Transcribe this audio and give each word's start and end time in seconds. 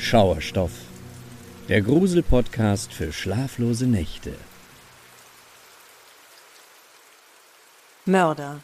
Schauerstoff, 0.00 0.72
der 1.68 1.82
Grusel-Podcast 1.82 2.92
für 2.92 3.12
schlaflose 3.12 3.86
Nächte. 3.86 4.34
Mörder. 8.06 8.60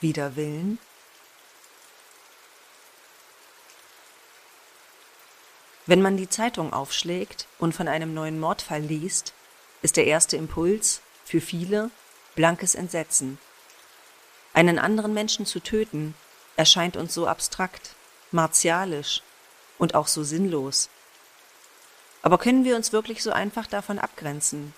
Wider 0.00 0.36
Willen? 0.36 0.78
Wenn 5.86 6.02
man 6.02 6.18
die 6.18 6.28
Zeitung 6.28 6.72
aufschlägt 6.74 7.48
und 7.58 7.74
von 7.74 7.88
einem 7.88 8.12
neuen 8.12 8.38
Mordfall 8.38 8.82
liest, 8.82 9.32
ist 9.80 9.96
der 9.96 10.06
erste 10.06 10.36
Impuls 10.36 11.00
für 11.24 11.40
viele 11.40 11.90
blankes 12.36 12.74
Entsetzen. 12.74 13.38
Einen 14.52 14.78
anderen 14.78 15.14
Menschen 15.14 15.46
zu 15.46 15.60
töten, 15.60 16.14
erscheint 16.56 16.96
uns 16.98 17.14
so 17.14 17.26
abstrakt, 17.26 17.94
martialisch 18.30 19.22
und 19.78 19.94
auch 19.94 20.08
so 20.08 20.22
sinnlos. 20.22 20.88
Aber 22.22 22.38
können 22.38 22.64
wir 22.64 22.76
uns 22.76 22.92
wirklich 22.92 23.22
so 23.22 23.30
einfach 23.30 23.66
davon 23.66 23.98
abgrenzen? 23.98 24.74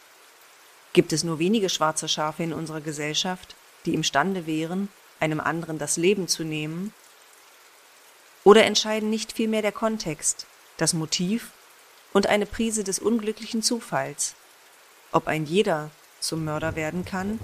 Gibt 0.93 1.13
es 1.13 1.25
nur 1.25 1.39
wenige 1.39 1.69
schwarze 1.69 2.09
Schafe 2.09 2.43
in 2.43 2.53
unserer 2.53 2.81
Gesellschaft, 2.81 3.57
die 3.87 3.95
imstande 3.95 4.47
wären, 4.47 4.89
einem 5.21 5.41
anderen 5.41 5.79
das 5.79 5.97
Leben 5.97 6.29
zu 6.29 6.45
nehmen? 6.45 6.93
Oder 8.45 8.65
entscheiden 8.65 9.11
nicht 9.11 9.33
vielmehr 9.33 9.63
der 9.63 9.73
Kontext, 9.73 10.47
das 10.77 10.95
Motiv 10.95 11.51
und 12.13 12.27
eine 12.27 12.47
Prise 12.47 12.85
des 12.85 12.99
unglücklichen 12.99 13.63
Zufalls, 13.63 14.35
ob 15.13 15.27
ein 15.27 15.45
jeder 15.45 15.91
zum 16.21 16.45
Mörder 16.45 16.75
werden 16.75 17.05
kann? 17.05 17.39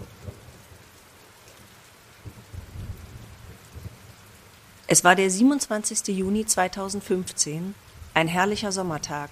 Es 4.88 5.02
war 5.02 5.16
der 5.16 5.28
27. 5.28 6.16
Juni 6.16 6.46
2015, 6.46 7.74
ein 8.14 8.28
herrlicher 8.28 8.70
Sommertag, 8.70 9.30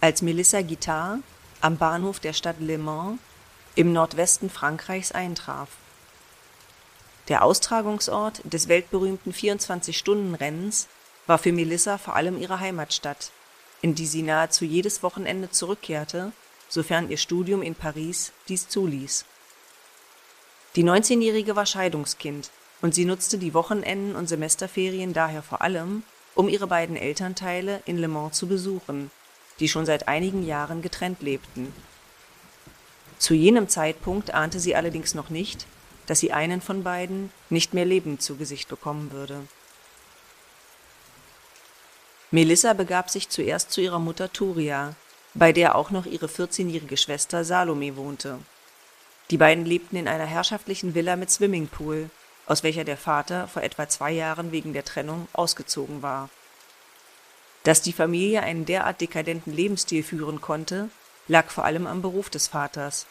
als 0.00 0.22
Melissa 0.22 0.62
Guittard 0.62 1.18
am 1.60 1.78
Bahnhof 1.78 2.20
der 2.20 2.32
Stadt 2.32 2.60
Le 2.60 2.78
Mans 2.78 3.18
im 3.74 3.92
Nordwesten 3.92 4.50
Frankreichs 4.50 5.10
eintraf. 5.10 5.68
Der 7.26 7.42
Austragungsort 7.42 8.40
des 8.44 8.68
weltberühmten 8.68 9.32
24-Stunden-Rennens 9.32 10.86
war 11.26 11.38
für 11.38 11.50
Melissa 11.50 11.98
vor 11.98 12.14
allem 12.14 12.40
ihre 12.40 12.60
Heimatstadt, 12.60 13.32
in 13.82 13.96
die 13.96 14.06
sie 14.06 14.22
nahezu 14.22 14.64
jedes 14.64 15.02
Wochenende 15.02 15.50
zurückkehrte, 15.50 16.30
sofern 16.68 17.10
ihr 17.10 17.18
Studium 17.18 17.62
in 17.62 17.74
Paris 17.74 18.30
dies 18.46 18.68
zuließ. 18.68 19.24
Die 20.76 20.84
19-Jährige 20.84 21.56
war 21.56 21.66
Scheidungskind 21.66 22.52
und 22.84 22.94
sie 22.94 23.06
nutzte 23.06 23.38
die 23.38 23.54
Wochenenden 23.54 24.14
und 24.14 24.28
Semesterferien 24.28 25.14
daher 25.14 25.42
vor 25.42 25.62
allem, 25.62 26.02
um 26.34 26.50
ihre 26.50 26.66
beiden 26.66 26.96
Elternteile 26.96 27.80
in 27.86 27.96
Le 27.96 28.08
Mans 28.08 28.36
zu 28.36 28.46
besuchen, 28.46 29.10
die 29.58 29.70
schon 29.70 29.86
seit 29.86 30.06
einigen 30.06 30.44
Jahren 30.44 30.82
getrennt 30.82 31.22
lebten. 31.22 31.72
Zu 33.18 33.32
jenem 33.32 33.70
Zeitpunkt 33.70 34.34
ahnte 34.34 34.60
sie 34.60 34.76
allerdings 34.76 35.14
noch 35.14 35.30
nicht, 35.30 35.64
dass 36.04 36.20
sie 36.20 36.32
einen 36.32 36.60
von 36.60 36.82
beiden 36.82 37.32
nicht 37.48 37.72
mehr 37.72 37.86
lebend 37.86 38.20
zu 38.20 38.36
Gesicht 38.36 38.68
bekommen 38.68 39.12
würde. 39.12 39.40
Melissa 42.30 42.74
begab 42.74 43.08
sich 43.08 43.30
zuerst 43.30 43.72
zu 43.72 43.80
ihrer 43.80 43.98
Mutter 43.98 44.30
Turia, 44.30 44.94
bei 45.32 45.54
der 45.54 45.76
auch 45.76 45.90
noch 45.90 46.04
ihre 46.04 46.26
14-jährige 46.26 46.98
Schwester 46.98 47.44
Salome 47.44 47.96
wohnte. 47.96 48.40
Die 49.30 49.38
beiden 49.38 49.64
lebten 49.64 49.96
in 49.96 50.06
einer 50.06 50.26
herrschaftlichen 50.26 50.94
Villa 50.94 51.16
mit 51.16 51.30
Swimmingpool 51.30 52.10
aus 52.46 52.62
welcher 52.62 52.84
der 52.84 52.96
Vater 52.96 53.48
vor 53.48 53.62
etwa 53.62 53.88
zwei 53.88 54.12
Jahren 54.12 54.52
wegen 54.52 54.72
der 54.72 54.84
Trennung 54.84 55.28
ausgezogen 55.32 56.02
war. 56.02 56.28
Dass 57.62 57.80
die 57.80 57.92
Familie 57.92 58.42
einen 58.42 58.66
derart 58.66 59.00
dekadenten 59.00 59.52
Lebensstil 59.52 60.02
führen 60.02 60.40
konnte, 60.40 60.90
lag 61.28 61.48
vor 61.50 61.64
allem 61.64 61.86
am 61.86 62.02
Beruf 62.02 62.28
des 62.28 62.48
Vaters. 62.48 63.06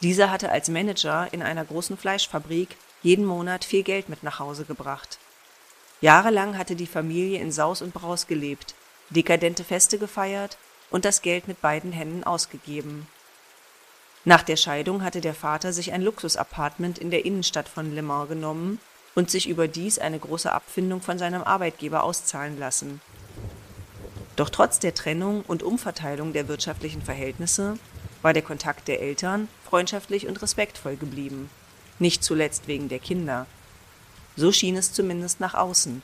Dieser 0.00 0.30
hatte 0.30 0.50
als 0.50 0.68
Manager 0.68 1.28
in 1.32 1.42
einer 1.42 1.64
großen 1.64 1.96
Fleischfabrik 1.96 2.76
jeden 3.02 3.26
Monat 3.26 3.64
viel 3.64 3.82
Geld 3.82 4.08
mit 4.08 4.22
nach 4.22 4.38
Hause 4.38 4.64
gebracht. 4.64 5.18
Jahrelang 6.00 6.58
hatte 6.58 6.76
die 6.76 6.86
Familie 6.86 7.40
in 7.40 7.52
Saus 7.52 7.82
und 7.82 7.94
Braus 7.94 8.26
gelebt, 8.26 8.74
dekadente 9.10 9.64
Feste 9.64 9.98
gefeiert 9.98 10.56
und 10.90 11.04
das 11.04 11.22
Geld 11.22 11.48
mit 11.48 11.60
beiden 11.60 11.92
Händen 11.92 12.24
ausgegeben. 12.24 13.06
Nach 14.26 14.42
der 14.42 14.56
Scheidung 14.56 15.02
hatte 15.02 15.20
der 15.20 15.34
Vater 15.34 15.72
sich 15.72 15.92
ein 15.92 16.00
Luxus-Appartement 16.00 16.98
in 16.98 17.10
der 17.10 17.26
Innenstadt 17.26 17.68
von 17.68 17.94
Le 17.94 18.02
Mans 18.02 18.28
genommen 18.28 18.80
und 19.14 19.30
sich 19.30 19.48
überdies 19.48 19.98
eine 19.98 20.18
große 20.18 20.50
Abfindung 20.50 21.02
von 21.02 21.18
seinem 21.18 21.42
Arbeitgeber 21.42 22.02
auszahlen 22.02 22.58
lassen. 22.58 23.02
Doch 24.36 24.50
trotz 24.50 24.78
der 24.78 24.94
Trennung 24.94 25.42
und 25.42 25.62
Umverteilung 25.62 26.32
der 26.32 26.48
wirtschaftlichen 26.48 27.02
Verhältnisse 27.02 27.78
war 28.22 28.32
der 28.32 28.42
Kontakt 28.42 28.88
der 28.88 29.02
Eltern 29.02 29.48
freundschaftlich 29.68 30.26
und 30.26 30.40
respektvoll 30.40 30.96
geblieben, 30.96 31.50
nicht 31.98 32.24
zuletzt 32.24 32.66
wegen 32.66 32.88
der 32.88 32.98
Kinder. 32.98 33.46
So 34.36 34.50
schien 34.50 34.76
es 34.76 34.92
zumindest 34.92 35.38
nach 35.38 35.54
außen. 35.54 36.02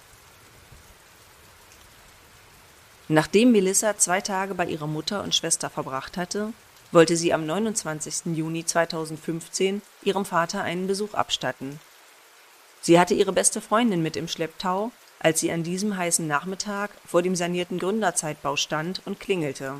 Nachdem 3.08 3.50
Melissa 3.50 3.96
zwei 3.96 4.20
Tage 4.20 4.54
bei 4.54 4.66
ihrer 4.66 4.86
Mutter 4.86 5.24
und 5.24 5.34
Schwester 5.34 5.68
verbracht 5.70 6.16
hatte, 6.16 6.52
wollte 6.92 7.16
sie 7.16 7.32
am 7.32 7.46
29. 7.46 8.36
Juni 8.36 8.64
2015 8.64 9.82
ihrem 10.02 10.24
Vater 10.24 10.62
einen 10.62 10.86
Besuch 10.86 11.14
abstatten. 11.14 11.80
Sie 12.80 12.98
hatte 12.98 13.14
ihre 13.14 13.32
beste 13.32 13.60
Freundin 13.60 14.02
mit 14.02 14.16
im 14.16 14.28
Schlepptau, 14.28 14.90
als 15.18 15.40
sie 15.40 15.52
an 15.52 15.62
diesem 15.62 15.96
heißen 15.96 16.26
Nachmittag 16.26 16.90
vor 17.06 17.22
dem 17.22 17.36
sanierten 17.36 17.78
Gründerzeitbau 17.78 18.56
stand 18.56 19.02
und 19.04 19.20
klingelte. 19.20 19.74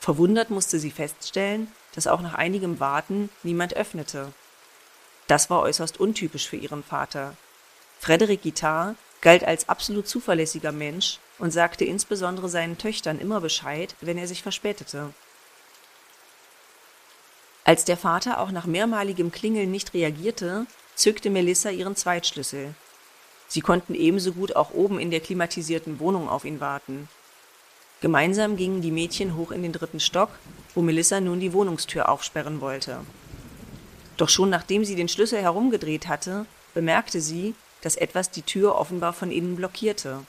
Verwundert 0.00 0.50
musste 0.50 0.78
sie 0.78 0.90
feststellen, 0.90 1.72
dass 1.94 2.06
auch 2.06 2.20
nach 2.20 2.34
einigem 2.34 2.80
Warten 2.80 3.30
niemand 3.42 3.74
öffnete. 3.74 4.32
Das 5.26 5.50
war 5.50 5.62
äußerst 5.62 6.00
untypisch 6.00 6.48
für 6.48 6.56
ihren 6.56 6.82
Vater. 6.82 7.36
Frederic 8.00 8.42
Guittard 8.42 8.96
galt 9.20 9.44
als 9.44 9.68
absolut 9.68 10.08
zuverlässiger 10.08 10.72
Mensch 10.72 11.18
und 11.38 11.50
sagte 11.50 11.84
insbesondere 11.84 12.48
seinen 12.48 12.78
Töchtern 12.78 13.18
immer 13.18 13.40
Bescheid, 13.40 13.94
wenn 14.00 14.18
er 14.18 14.28
sich 14.28 14.42
verspätete. 14.42 15.12
Als 17.68 17.84
der 17.84 17.98
Vater 17.98 18.40
auch 18.40 18.50
nach 18.50 18.64
mehrmaligem 18.64 19.30
Klingeln 19.30 19.70
nicht 19.70 19.92
reagierte, 19.92 20.64
zückte 20.94 21.28
Melissa 21.28 21.68
ihren 21.68 21.96
Zweitschlüssel. 21.96 22.74
Sie 23.46 23.60
konnten 23.60 23.94
ebenso 23.94 24.32
gut 24.32 24.56
auch 24.56 24.72
oben 24.72 24.98
in 24.98 25.10
der 25.10 25.20
klimatisierten 25.20 26.00
Wohnung 26.00 26.30
auf 26.30 26.46
ihn 26.46 26.60
warten. 26.60 27.10
Gemeinsam 28.00 28.56
gingen 28.56 28.80
die 28.80 28.90
Mädchen 28.90 29.36
hoch 29.36 29.50
in 29.50 29.62
den 29.62 29.74
dritten 29.74 30.00
Stock, 30.00 30.30
wo 30.74 30.80
Melissa 30.80 31.20
nun 31.20 31.40
die 31.40 31.52
Wohnungstür 31.52 32.08
aufsperren 32.08 32.62
wollte. 32.62 33.00
Doch 34.16 34.30
schon 34.30 34.48
nachdem 34.48 34.86
sie 34.86 34.96
den 34.96 35.10
Schlüssel 35.10 35.42
herumgedreht 35.42 36.08
hatte, 36.08 36.46
bemerkte 36.72 37.20
sie, 37.20 37.54
dass 37.82 37.96
etwas 37.96 38.30
die 38.30 38.40
Tür 38.40 38.76
offenbar 38.76 39.12
von 39.12 39.30
innen 39.30 39.56
blockierte. 39.56 40.24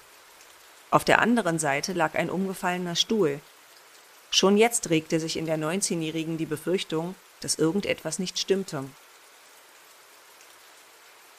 Auf 0.91 1.05
der 1.05 1.19
anderen 1.21 1.57
Seite 1.57 1.93
lag 1.93 2.15
ein 2.15 2.29
umgefallener 2.29 2.97
Stuhl. 2.97 3.39
Schon 4.29 4.57
jetzt 4.57 4.89
regte 4.89 5.21
sich 5.21 5.37
in 5.37 5.45
der 5.45 5.57
19-Jährigen 5.57 6.37
die 6.37 6.45
Befürchtung, 6.45 7.15
dass 7.41 7.55
irgendetwas 7.55 8.19
nicht 8.19 8.39
stimmte. 8.39 8.85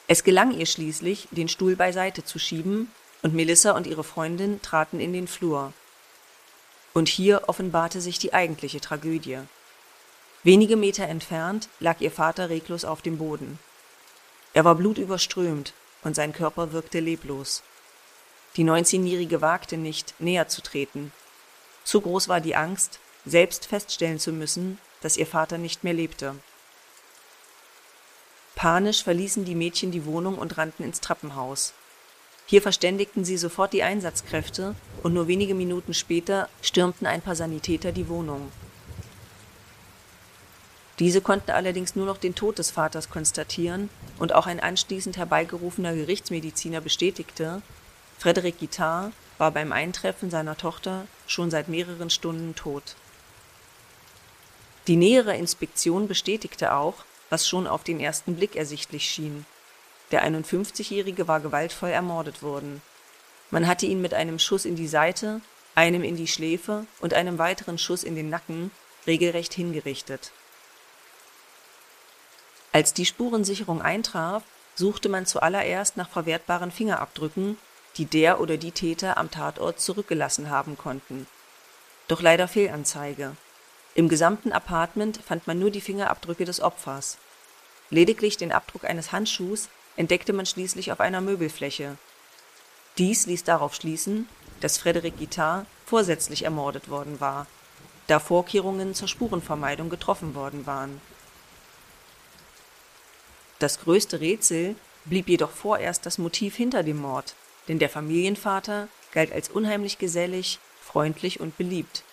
Es 0.07 0.23
gelang 0.23 0.51
ihr 0.51 0.65
schließlich, 0.65 1.27
den 1.31 1.47
Stuhl 1.47 1.75
beiseite 1.75 2.23
zu 2.23 2.37
schieben, 2.37 2.91
und 3.21 3.33
Melissa 3.33 3.71
und 3.71 3.87
ihre 3.87 4.03
Freundin 4.03 4.61
traten 4.61 4.99
in 4.99 5.13
den 5.13 5.27
Flur. 5.27 5.73
Und 6.93 7.07
hier 7.07 7.43
offenbarte 7.47 8.01
sich 8.01 8.19
die 8.19 8.33
eigentliche 8.33 8.81
Tragödie. 8.81 9.39
Wenige 10.43 10.75
Meter 10.75 11.07
entfernt 11.07 11.69
lag 11.79 12.01
ihr 12.01 12.11
Vater 12.11 12.49
reglos 12.49 12.83
auf 12.83 13.01
dem 13.01 13.19
Boden. 13.19 13.59
Er 14.53 14.65
war 14.65 14.75
blutüberströmt 14.75 15.73
und 16.03 16.15
sein 16.15 16.33
Körper 16.33 16.73
wirkte 16.73 16.99
leblos. 16.99 17.63
Die 18.57 18.65
19-Jährige 18.65 19.39
wagte 19.39 19.77
nicht, 19.77 20.15
näher 20.19 20.47
zu 20.47 20.61
treten. 20.61 21.13
Zu 21.83 22.01
groß 22.01 22.27
war 22.27 22.41
die 22.41 22.55
Angst, 22.55 22.99
selbst 23.25 23.65
feststellen 23.67 24.19
zu 24.19 24.33
müssen, 24.33 24.79
dass 25.01 25.17
ihr 25.17 25.27
Vater 25.27 25.57
nicht 25.57 25.83
mehr 25.83 25.93
lebte. 25.93 26.35
Panisch 28.55 29.03
verließen 29.03 29.45
die 29.45 29.55
Mädchen 29.55 29.91
die 29.91 30.05
Wohnung 30.05 30.37
und 30.37 30.57
rannten 30.57 30.83
ins 30.83 31.01
Treppenhaus. 31.01 31.73
Hier 32.45 32.61
verständigten 32.61 33.23
sie 33.23 33.37
sofort 33.37 33.73
die 33.73 33.83
Einsatzkräfte 33.83 34.75
und 35.03 35.13
nur 35.13 35.27
wenige 35.27 35.55
Minuten 35.55 35.93
später 35.93 36.49
stürmten 36.61 37.07
ein 37.07 37.21
paar 37.21 37.35
Sanitäter 37.35 37.91
die 37.91 38.07
Wohnung. 38.09 38.51
Diese 40.99 41.21
konnten 41.21 41.51
allerdings 41.51 41.95
nur 41.95 42.05
noch 42.05 42.17
den 42.17 42.35
Tod 42.35 42.59
des 42.59 42.69
Vaters 42.69 43.09
konstatieren 43.09 43.89
und 44.19 44.33
auch 44.35 44.45
ein 44.45 44.59
anschließend 44.59 45.17
herbeigerufener 45.17 45.95
Gerichtsmediziner 45.95 46.81
bestätigte, 46.81 47.63
Frederic 48.19 48.59
Guittard 48.59 49.13
war 49.39 49.49
beim 49.49 49.71
Eintreffen 49.71 50.29
seiner 50.29 50.55
Tochter 50.55 51.07
schon 51.25 51.49
seit 51.49 51.69
mehreren 51.69 52.11
Stunden 52.11 52.53
tot. 52.53 52.95
Die 54.87 54.95
nähere 54.95 55.35
Inspektion 55.35 56.07
bestätigte 56.07 56.73
auch, 56.73 56.95
was 57.29 57.47
schon 57.47 57.67
auf 57.67 57.83
den 57.83 57.99
ersten 57.99 58.35
Blick 58.35 58.55
ersichtlich 58.55 59.09
schien. 59.09 59.45
Der 60.11 60.25
51-Jährige 60.25 61.27
war 61.27 61.39
gewaltvoll 61.39 61.89
ermordet 61.89 62.43
worden. 62.43 62.81
Man 63.49 63.67
hatte 63.67 63.85
ihn 63.85 64.01
mit 64.01 64.13
einem 64.13 64.39
Schuss 64.39 64.65
in 64.65 64.75
die 64.75 64.87
Seite 64.87 65.41
einem 65.75 66.03
in 66.03 66.15
die 66.15 66.27
Schläfe 66.27 66.85
und 66.99 67.13
einem 67.13 67.37
weiteren 67.37 67.77
Schuss 67.77 68.03
in 68.03 68.15
den 68.15 68.29
Nacken 68.29 68.71
regelrecht 69.07 69.53
hingerichtet. 69.53 70.31
Als 72.73 72.93
die 72.93 73.05
Spurensicherung 73.05 73.81
eintraf, 73.81 74.43
suchte 74.75 75.09
man 75.09 75.25
zuallererst 75.25 75.97
nach 75.97 76.09
verwertbaren 76.09 76.71
Fingerabdrücken, 76.71 77.57
die 77.97 78.05
der 78.05 78.39
oder 78.39 78.57
die 78.57 78.71
Täter 78.71 79.17
am 79.17 79.29
Tatort 79.29 79.79
zurückgelassen 79.81 80.49
haben 80.49 80.77
konnten. 80.77 81.27
Doch 82.07 82.21
leider 82.21 82.47
Fehlanzeige. 82.47 83.35
Im 83.93 84.07
gesamten 84.07 84.51
Appartement 84.53 85.17
fand 85.17 85.47
man 85.47 85.59
nur 85.59 85.69
die 85.69 85.81
Fingerabdrücke 85.81 86.45
des 86.45 86.61
Opfers. 86.61 87.17
Lediglich 87.89 88.37
den 88.37 88.53
Abdruck 88.53 88.85
eines 88.85 89.11
Handschuhs 89.11 89.67
entdeckte 89.97 90.31
man 90.31 90.45
schließlich 90.45 90.91
auf 90.91 91.01
einer 91.01 91.19
Möbelfläche. 91.19 91.97
Dies 92.97 93.25
ließ 93.25 93.43
darauf 93.43 93.75
schließen, 93.75 94.29
dass 94.61 94.77
Frederic 94.77 95.17
Guittard 95.17 95.65
vorsätzlich 95.85 96.43
ermordet 96.43 96.89
worden 96.89 97.19
war, 97.19 97.47
da 98.07 98.19
Vorkehrungen 98.19 98.95
zur 98.95 99.09
Spurenvermeidung 99.09 99.89
getroffen 99.89 100.35
worden 100.35 100.65
waren. 100.65 101.01
Das 103.59 103.81
größte 103.81 104.21
Rätsel 104.21 104.75
blieb 105.05 105.27
jedoch 105.27 105.51
vorerst 105.51 106.05
das 106.05 106.17
Motiv 106.17 106.55
hinter 106.55 106.83
dem 106.83 106.97
Mord, 106.97 107.35
denn 107.67 107.79
der 107.79 107.89
Familienvater 107.89 108.87
galt 109.11 109.31
als 109.31 109.49
unheimlich 109.49 109.97
gesellig, 109.97 110.59
freundlich 110.81 111.39
und 111.39 111.57
beliebt. 111.57 112.03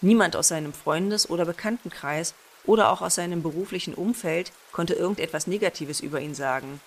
Niemand 0.00 0.36
aus 0.36 0.48
seinem 0.48 0.72
Freundes- 0.72 1.28
oder 1.28 1.44
Bekanntenkreis 1.44 2.34
oder 2.64 2.90
auch 2.90 3.02
aus 3.02 3.16
seinem 3.16 3.42
beruflichen 3.42 3.94
Umfeld 3.94 4.52
konnte 4.72 4.94
irgendetwas 4.94 5.46
Negatives 5.46 6.00
über 6.00 6.20
ihn 6.20 6.34
sagen. 6.34 6.80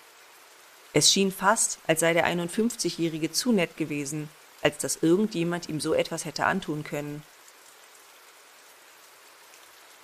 Es 0.94 1.12
schien 1.12 1.32
fast, 1.32 1.78
als 1.86 2.00
sei 2.00 2.12
der 2.12 2.26
51-Jährige 2.26 3.32
zu 3.32 3.52
nett 3.52 3.76
gewesen, 3.76 4.28
als 4.62 4.78
dass 4.78 4.96
irgendjemand 4.96 5.68
ihm 5.68 5.80
so 5.80 5.94
etwas 5.94 6.24
hätte 6.24 6.46
antun 6.46 6.84
können. 6.84 7.22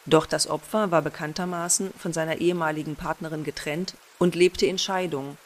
Doch 0.06 0.24
das 0.24 0.48
Opfer 0.48 0.90
war 0.90 1.02
bekanntermaßen 1.02 1.92
von 1.98 2.14
seiner 2.14 2.38
ehemaligen 2.38 2.96
Partnerin 2.96 3.44
getrennt 3.44 3.94
und 4.18 4.34
lebte 4.34 4.64
in 4.64 4.78
Scheidung. 4.78 5.36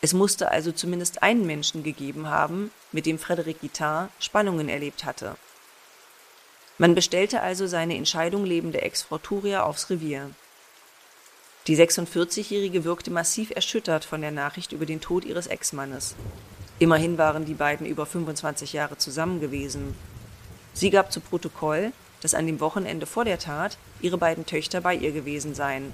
Es 0.00 0.12
musste 0.12 0.50
also 0.50 0.70
zumindest 0.70 1.22
einen 1.22 1.44
Menschen 1.44 1.82
gegeben 1.82 2.28
haben, 2.28 2.70
mit 2.92 3.04
dem 3.04 3.18
Frederic 3.18 3.60
Guittard 3.60 4.10
Spannungen 4.20 4.68
erlebt 4.68 5.04
hatte. 5.04 5.36
Man 6.80 6.94
bestellte 6.94 7.42
also 7.42 7.66
seine 7.66 7.94
in 7.94 8.06
Scheidung 8.06 8.46
lebende 8.46 8.80
Ex-Frau 8.80 9.18
Turia 9.18 9.64
aufs 9.64 9.90
Revier. 9.90 10.30
Die 11.66 11.76
46-Jährige 11.76 12.84
wirkte 12.84 13.10
massiv 13.10 13.50
erschüttert 13.50 14.06
von 14.06 14.22
der 14.22 14.30
Nachricht 14.30 14.72
über 14.72 14.86
den 14.86 15.02
Tod 15.02 15.26
ihres 15.26 15.46
Ex-Mannes. 15.46 16.14
Immerhin 16.78 17.18
waren 17.18 17.44
die 17.44 17.52
beiden 17.52 17.86
über 17.86 18.06
25 18.06 18.72
Jahre 18.72 18.96
zusammen 18.96 19.40
gewesen. 19.40 19.94
Sie 20.72 20.88
gab 20.88 21.12
zu 21.12 21.20
Protokoll, 21.20 21.92
dass 22.22 22.32
an 22.32 22.46
dem 22.46 22.60
Wochenende 22.60 23.04
vor 23.04 23.26
der 23.26 23.38
Tat 23.38 23.76
ihre 24.00 24.16
beiden 24.16 24.46
Töchter 24.46 24.80
bei 24.80 24.94
ihr 24.94 25.12
gewesen 25.12 25.54
seien. 25.54 25.92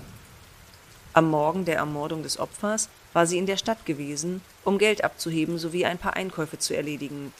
Am 1.14 1.28
Morgen 1.28 1.64
der 1.64 1.78
Ermordung 1.78 2.22
des 2.22 2.38
Opfers 2.38 2.90
war 3.12 3.26
sie 3.26 3.38
in 3.38 3.46
der 3.46 3.56
Stadt 3.56 3.86
gewesen, 3.86 4.40
um 4.62 4.78
Geld 4.78 5.02
abzuheben 5.02 5.58
sowie 5.58 5.84
ein 5.84 5.98
paar 5.98 6.14
Einkäufe 6.14 6.60
zu 6.60 6.76
erledigen. 6.76 7.32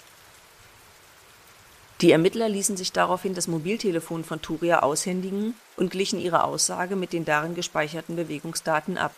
Die 2.02 2.10
Ermittler 2.10 2.50
ließen 2.50 2.76
sich 2.76 2.92
daraufhin 2.92 3.34
das 3.34 3.48
Mobiltelefon 3.48 4.22
von 4.22 4.42
Turia 4.42 4.80
aushändigen 4.80 5.54
und 5.76 5.90
glichen 5.90 6.20
ihre 6.20 6.44
Aussage 6.44 6.94
mit 6.94 7.14
den 7.14 7.24
darin 7.24 7.54
gespeicherten 7.54 8.16
Bewegungsdaten 8.16 8.98
ab. 8.98 9.14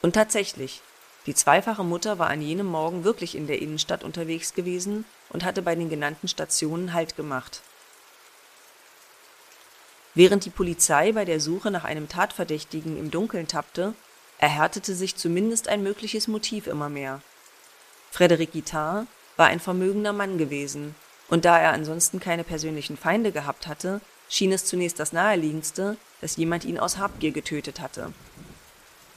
Und 0.00 0.12
tatsächlich, 0.12 0.80
die 1.26 1.34
zweifache 1.34 1.82
Mutter 1.82 2.20
war 2.20 2.28
an 2.28 2.40
jenem 2.40 2.66
Morgen 2.66 3.02
wirklich 3.02 3.34
in 3.34 3.48
der 3.48 3.60
Innenstadt 3.60 4.04
unterwegs 4.04 4.54
gewesen 4.54 5.04
und 5.28 5.44
hatte 5.44 5.60
bei 5.60 5.74
den 5.74 5.90
genannten 5.90 6.28
Stationen 6.28 6.92
Halt 6.92 7.16
gemacht. 7.16 7.62
Während 10.14 10.44
die 10.44 10.50
Polizei 10.50 11.12
bei 11.12 11.24
der 11.24 11.40
Suche 11.40 11.72
nach 11.72 11.84
einem 11.84 12.08
Tatverdächtigen 12.08 12.96
im 12.96 13.10
Dunkeln 13.10 13.48
tappte, 13.48 13.94
erhärtete 14.38 14.94
sich 14.94 15.16
zumindest 15.16 15.68
ein 15.68 15.82
mögliches 15.82 16.28
Motiv 16.28 16.68
immer 16.68 16.88
mehr. 16.88 17.22
Frédéric 18.14 18.52
Guittard 18.52 19.06
war 19.36 19.48
ein 19.48 19.60
vermögender 19.60 20.12
Mann 20.12 20.38
gewesen 20.38 20.94
und 21.30 21.44
da 21.44 21.58
er 21.58 21.72
ansonsten 21.72 22.20
keine 22.20 22.44
persönlichen 22.44 22.96
Feinde 22.96 23.32
gehabt 23.32 23.66
hatte, 23.66 24.00
schien 24.28 24.52
es 24.52 24.66
zunächst 24.66 24.98
das 24.98 25.12
naheliegendste, 25.12 25.96
dass 26.20 26.36
jemand 26.36 26.64
ihn 26.64 26.78
aus 26.78 26.98
Habgier 26.98 27.30
getötet 27.30 27.80
hatte. 27.80 28.12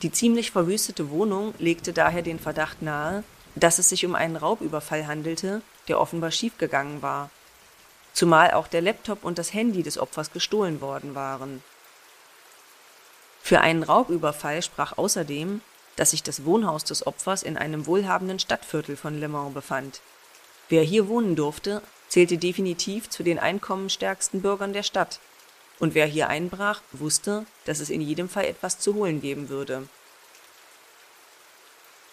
Die 0.01 0.11
ziemlich 0.11 0.51
verwüstete 0.51 1.09
Wohnung 1.09 1.53
legte 1.59 1.91
daher 1.91 2.21
den 2.21 2.39
Verdacht 2.39 2.81
nahe, 2.81 3.23
dass 3.55 3.79
es 3.79 3.89
sich 3.89 4.05
um 4.05 4.15
einen 4.15 4.35
Raubüberfall 4.35 5.07
handelte, 5.07 5.61
der 5.87 5.99
offenbar 5.99 6.31
schiefgegangen 6.31 7.01
war, 7.01 7.29
zumal 8.13 8.51
auch 8.51 8.67
der 8.67 8.81
Laptop 8.81 9.23
und 9.23 9.37
das 9.37 9.53
Handy 9.53 9.83
des 9.83 9.97
Opfers 9.97 10.31
gestohlen 10.31 10.81
worden 10.81 11.15
waren. 11.15 11.63
Für 13.41 13.61
einen 13.61 13.83
Raubüberfall 13.83 14.61
sprach 14.61 14.97
außerdem, 14.97 15.61
dass 15.95 16.11
sich 16.11 16.23
das 16.23 16.45
Wohnhaus 16.45 16.83
des 16.83 17.05
Opfers 17.05 17.43
in 17.43 17.57
einem 17.57 17.85
wohlhabenden 17.85 18.39
Stadtviertel 18.39 18.97
von 18.97 19.19
Le 19.19 19.27
Mans 19.27 19.53
befand. 19.53 20.01
Wer 20.69 20.81
hier 20.83 21.07
wohnen 21.07 21.35
durfte, 21.35 21.81
zählte 22.13 22.37
definitiv 22.37 23.09
zu 23.09 23.23
den 23.23 23.39
einkommensstärksten 23.39 24.43
Bürgern 24.43 24.71
der 24.71 24.83
Stadt, 24.83 25.19
und 25.79 25.95
wer 25.95 26.05
hier 26.05 26.27
einbrach, 26.29 26.83
wusste, 26.91 27.47
dass 27.65 27.79
es 27.79 27.89
in 27.89 28.01
jedem 28.01 28.29
Fall 28.29 28.45
etwas 28.45 28.77
zu 28.77 28.93
holen 28.93 29.19
geben 29.19 29.49
würde. 29.49 29.87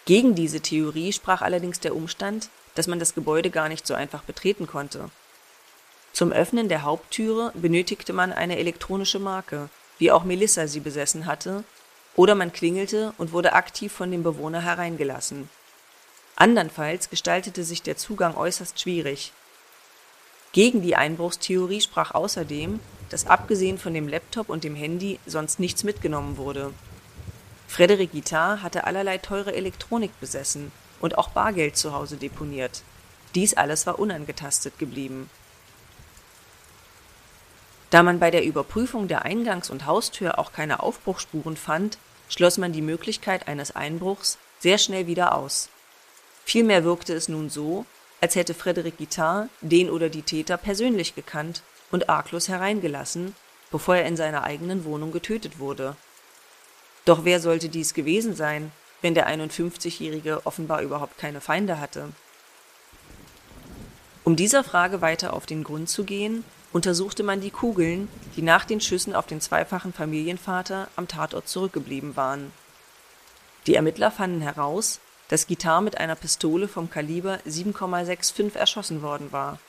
Gegen 0.05 0.33
diese 0.33 0.59
Theorie 0.59 1.13
sprach 1.13 1.43
allerdings 1.43 1.81
der 1.81 1.95
Umstand, 1.95 2.49
dass 2.73 2.87
man 2.87 2.97
das 2.97 3.13
Gebäude 3.13 3.51
gar 3.51 3.69
nicht 3.69 3.85
so 3.85 3.93
einfach 3.93 4.23
betreten 4.23 4.65
konnte. 4.65 5.11
Zum 6.13 6.31
Öffnen 6.31 6.67
der 6.67 6.81
Haupttüre 6.81 7.51
benötigte 7.53 8.11
man 8.11 8.33
eine 8.33 8.57
elektronische 8.57 9.19
Marke, 9.19 9.69
wie 9.99 10.11
auch 10.11 10.23
Melissa 10.23 10.65
sie 10.65 10.79
besessen 10.79 11.27
hatte, 11.27 11.63
oder 12.15 12.33
man 12.33 12.51
klingelte 12.51 13.13
und 13.19 13.33
wurde 13.33 13.53
aktiv 13.53 13.91
von 13.91 14.09
dem 14.09 14.23
Bewohner 14.23 14.61
hereingelassen. 14.61 15.47
Andernfalls 16.37 17.11
gestaltete 17.11 17.63
sich 17.63 17.83
der 17.83 17.97
Zugang 17.97 18.35
äußerst 18.35 18.81
schwierig, 18.81 19.31
gegen 20.51 20.81
die 20.81 20.95
Einbruchstheorie 20.95 21.81
sprach 21.81 22.11
außerdem, 22.11 22.79
dass 23.09 23.27
abgesehen 23.27 23.77
von 23.77 23.93
dem 23.93 24.07
Laptop 24.07 24.49
und 24.49 24.63
dem 24.63 24.75
Handy 24.75 25.19
sonst 25.25 25.59
nichts 25.59 25.83
mitgenommen 25.83 26.37
wurde. 26.37 26.73
Frédéric 27.69 28.11
Guittard 28.11 28.61
hatte 28.63 28.83
allerlei 28.83 29.17
teure 29.17 29.53
Elektronik 29.53 30.17
besessen 30.19 30.71
und 30.99 31.17
auch 31.17 31.29
Bargeld 31.29 31.77
zu 31.77 31.93
Hause 31.93 32.17
deponiert. 32.17 32.83
Dies 33.33 33.53
alles 33.53 33.87
war 33.87 33.99
unangetastet 33.99 34.77
geblieben. 34.77 35.29
Da 37.89 38.03
man 38.03 38.19
bei 38.19 38.31
der 38.31 38.43
Überprüfung 38.43 39.07
der 39.07 39.25
Eingangs- 39.25 39.69
und 39.69 39.85
Haustür 39.85 40.39
auch 40.39 40.53
keine 40.53 40.81
Aufbruchspuren 40.81 41.57
fand, 41.57 41.97
schloss 42.29 42.57
man 42.57 42.71
die 42.71 42.81
Möglichkeit 42.81 43.47
eines 43.47 43.75
Einbruchs 43.75 44.37
sehr 44.59 44.77
schnell 44.77 45.07
wieder 45.07 45.35
aus. 45.35 45.69
Vielmehr 46.45 46.83
wirkte 46.83 47.13
es 47.13 47.27
nun 47.27 47.49
so, 47.49 47.85
als 48.21 48.35
hätte 48.35 48.53
Frédéric 48.53 48.97
Guittard 48.97 49.49
den 49.61 49.89
oder 49.89 50.09
die 50.09 50.21
Täter 50.21 50.57
persönlich 50.57 51.15
gekannt 51.15 51.63
und 51.91 52.09
arglos 52.09 52.47
hereingelassen, 52.47 53.35
bevor 53.71 53.97
er 53.97 54.05
in 54.05 54.15
seiner 54.15 54.43
eigenen 54.43 54.85
Wohnung 54.85 55.11
getötet 55.11 55.59
wurde. 55.59 55.95
Doch 57.05 57.25
wer 57.25 57.39
sollte 57.39 57.67
dies 57.67 57.93
gewesen 57.93 58.35
sein, 58.35 58.71
wenn 59.01 59.15
der 59.15 59.27
51-Jährige 59.27 60.45
offenbar 60.45 60.81
überhaupt 60.81 61.17
keine 61.17 61.41
Feinde 61.41 61.79
hatte? 61.79 62.09
Um 64.23 64.35
dieser 64.35 64.63
Frage 64.63 65.01
weiter 65.01 65.33
auf 65.33 65.47
den 65.47 65.63
Grund 65.63 65.89
zu 65.89 66.03
gehen, 66.03 66.43
untersuchte 66.71 67.23
man 67.23 67.41
die 67.41 67.49
Kugeln, 67.49 68.07
die 68.35 68.43
nach 68.43 68.65
den 68.65 68.79
Schüssen 68.79 69.15
auf 69.15 69.25
den 69.25 69.41
zweifachen 69.41 69.93
Familienvater 69.93 70.87
am 70.95 71.07
Tatort 71.07 71.49
zurückgeblieben 71.49 72.15
waren. 72.15 72.53
Die 73.65 73.75
Ermittler 73.75 74.11
fanden 74.11 74.41
heraus, 74.41 74.99
dass 75.31 75.47
Guitar 75.47 75.79
mit 75.79 75.97
einer 75.97 76.15
Pistole 76.15 76.67
vom 76.67 76.89
Kaliber 76.89 77.39
7,65 77.47 78.57
erschossen 78.57 79.01
worden 79.01 79.31
war. 79.31 79.59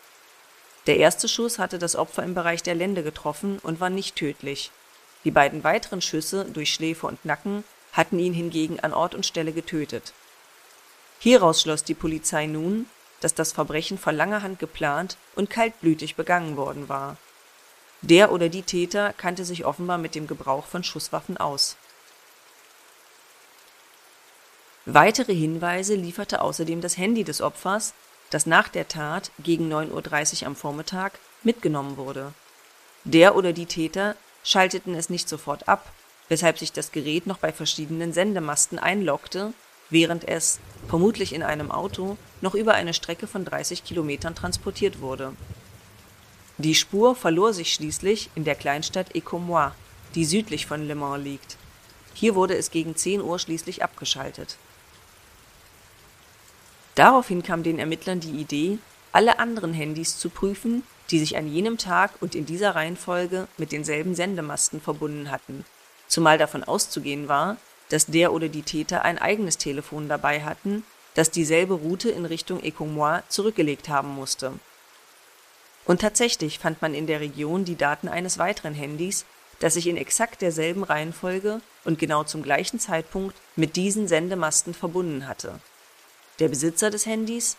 Der 0.88 0.96
erste 0.96 1.28
Schuss 1.28 1.60
hatte 1.60 1.78
das 1.78 1.94
Opfer 1.94 2.24
im 2.24 2.34
Bereich 2.34 2.64
der 2.64 2.74
Lende 2.74 3.04
getroffen 3.04 3.60
und 3.62 3.78
war 3.78 3.88
nicht 3.88 4.16
tödlich. 4.16 4.72
Die 5.22 5.30
beiden 5.30 5.62
weiteren 5.62 6.02
Schüsse 6.02 6.46
durch 6.46 6.74
Schläfe 6.74 7.06
und 7.06 7.24
Nacken 7.24 7.62
hatten 7.92 8.18
ihn 8.18 8.34
hingegen 8.34 8.80
an 8.80 8.92
Ort 8.92 9.14
und 9.14 9.24
Stelle 9.24 9.52
getötet. 9.52 10.12
Hieraus 11.20 11.62
schloss 11.62 11.84
die 11.84 11.94
Polizei 11.94 12.46
nun, 12.46 12.86
dass 13.20 13.32
das 13.32 13.52
Verbrechen 13.52 13.98
von 13.98 14.16
langer 14.16 14.42
Hand 14.42 14.58
geplant 14.58 15.16
und 15.36 15.48
kaltblütig 15.48 16.16
begangen 16.16 16.56
worden 16.56 16.88
war. 16.88 17.18
Der 18.00 18.32
oder 18.32 18.48
die 18.48 18.62
Täter 18.62 19.12
kannte 19.12 19.44
sich 19.44 19.64
offenbar 19.64 19.98
mit 19.98 20.16
dem 20.16 20.26
Gebrauch 20.26 20.66
von 20.66 20.82
Schusswaffen 20.82 21.36
aus 21.36 21.76
Weitere 24.84 25.32
Hinweise 25.32 25.94
lieferte 25.94 26.40
außerdem 26.40 26.80
das 26.80 26.96
Handy 26.96 27.22
des 27.22 27.40
Opfers, 27.40 27.94
das 28.30 28.46
nach 28.46 28.68
der 28.68 28.88
Tat 28.88 29.30
gegen 29.38 29.72
9.30 29.72 30.42
Uhr 30.42 30.46
am 30.48 30.56
Vormittag 30.56 31.20
mitgenommen 31.44 31.96
wurde. 31.96 32.32
Der 33.04 33.36
oder 33.36 33.52
die 33.52 33.66
Täter 33.66 34.16
schalteten 34.42 34.96
es 34.96 35.08
nicht 35.08 35.28
sofort 35.28 35.68
ab, 35.68 35.92
weshalb 36.28 36.58
sich 36.58 36.72
das 36.72 36.90
Gerät 36.90 37.28
noch 37.28 37.38
bei 37.38 37.52
verschiedenen 37.52 38.12
Sendemasten 38.12 38.80
einloggte, 38.80 39.52
während 39.90 40.26
es, 40.26 40.58
vermutlich 40.88 41.32
in 41.32 41.44
einem 41.44 41.70
Auto, 41.70 42.16
noch 42.40 42.54
über 42.56 42.74
eine 42.74 42.94
Strecke 42.94 43.28
von 43.28 43.44
30 43.44 43.84
Kilometern 43.84 44.34
transportiert 44.34 45.00
wurde. 45.00 45.32
Die 46.58 46.74
Spur 46.74 47.14
verlor 47.14 47.52
sich 47.52 47.72
schließlich 47.72 48.30
in 48.34 48.42
der 48.42 48.56
Kleinstadt 48.56 49.14
Ecomois, 49.14 49.72
die 50.16 50.24
südlich 50.24 50.66
von 50.66 50.86
Le 50.88 50.96
Mans 50.96 51.22
liegt. 51.22 51.56
Hier 52.14 52.34
wurde 52.34 52.56
es 52.56 52.72
gegen 52.72 52.96
10 52.96 53.20
Uhr 53.22 53.38
schließlich 53.38 53.84
abgeschaltet. 53.84 54.56
Daraufhin 56.94 57.42
kam 57.42 57.62
den 57.62 57.78
Ermittlern 57.78 58.20
die 58.20 58.32
Idee, 58.32 58.78
alle 59.12 59.38
anderen 59.38 59.72
Handys 59.72 60.18
zu 60.18 60.28
prüfen, 60.30 60.82
die 61.10 61.18
sich 61.18 61.36
an 61.36 61.46
jenem 61.46 61.78
Tag 61.78 62.12
und 62.20 62.34
in 62.34 62.46
dieser 62.46 62.74
Reihenfolge 62.74 63.48
mit 63.58 63.72
denselben 63.72 64.14
Sendemasten 64.14 64.80
verbunden 64.80 65.30
hatten, 65.30 65.64
zumal 66.08 66.38
davon 66.38 66.64
auszugehen 66.64 67.28
war, 67.28 67.56
dass 67.88 68.06
der 68.06 68.32
oder 68.32 68.48
die 68.48 68.62
Täter 68.62 69.04
ein 69.04 69.18
eigenes 69.18 69.58
Telefon 69.58 70.08
dabei 70.08 70.42
hatten, 70.42 70.84
das 71.14 71.30
dieselbe 71.30 71.74
Route 71.74 72.10
in 72.10 72.24
Richtung 72.24 72.62
Ecomois 72.62 73.20
zurückgelegt 73.28 73.88
haben 73.90 74.08
musste. 74.08 74.52
Und 75.84 76.00
tatsächlich 76.00 76.58
fand 76.58 76.80
man 76.80 76.94
in 76.94 77.06
der 77.06 77.20
Region 77.20 77.64
die 77.64 77.76
Daten 77.76 78.08
eines 78.08 78.38
weiteren 78.38 78.72
Handys, 78.72 79.26
das 79.58 79.74
sich 79.74 79.86
in 79.86 79.96
exakt 79.96 80.40
derselben 80.40 80.84
Reihenfolge 80.84 81.60
und 81.84 81.98
genau 81.98 82.24
zum 82.24 82.42
gleichen 82.42 82.78
Zeitpunkt 82.78 83.36
mit 83.56 83.76
diesen 83.76 84.08
Sendemasten 84.08 84.74
verbunden 84.74 85.28
hatte. 85.28 85.60
Der 86.38 86.48
Besitzer 86.48 86.88
des 86.88 87.04
Handys? 87.04 87.58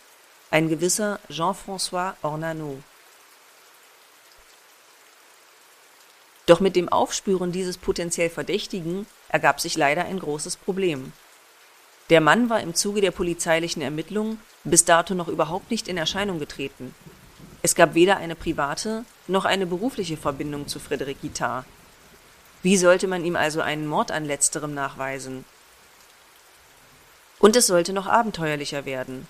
Ein 0.50 0.68
gewisser 0.68 1.20
Jean-François 1.30 2.14
Ornano. 2.22 2.82
Doch 6.46 6.58
mit 6.58 6.74
dem 6.74 6.88
Aufspüren 6.88 7.52
dieses 7.52 7.78
potenziell 7.78 8.30
Verdächtigen 8.30 9.06
ergab 9.28 9.60
sich 9.60 9.76
leider 9.76 10.04
ein 10.06 10.18
großes 10.18 10.56
Problem. 10.56 11.12
Der 12.10 12.20
Mann 12.20 12.50
war 12.50 12.60
im 12.60 12.74
Zuge 12.74 13.00
der 13.00 13.12
polizeilichen 13.12 13.80
Ermittlungen 13.80 14.40
bis 14.64 14.84
dato 14.84 15.14
noch 15.14 15.28
überhaupt 15.28 15.70
nicht 15.70 15.86
in 15.86 15.96
Erscheinung 15.96 16.40
getreten. 16.40 16.94
Es 17.62 17.76
gab 17.76 17.94
weder 17.94 18.16
eine 18.16 18.34
private 18.34 19.04
noch 19.28 19.44
eine 19.44 19.66
berufliche 19.66 20.16
Verbindung 20.16 20.66
zu 20.66 20.80
Frédéric 20.80 21.20
Guittard. 21.22 21.64
Wie 22.62 22.76
sollte 22.76 23.06
man 23.06 23.24
ihm 23.24 23.36
also 23.36 23.60
einen 23.60 23.86
Mord 23.86 24.10
an 24.10 24.24
letzterem 24.24 24.74
nachweisen? 24.74 25.44
Und 27.38 27.56
es 27.56 27.66
sollte 27.66 27.92
noch 27.92 28.06
abenteuerlicher 28.06 28.84
werden. 28.84 29.26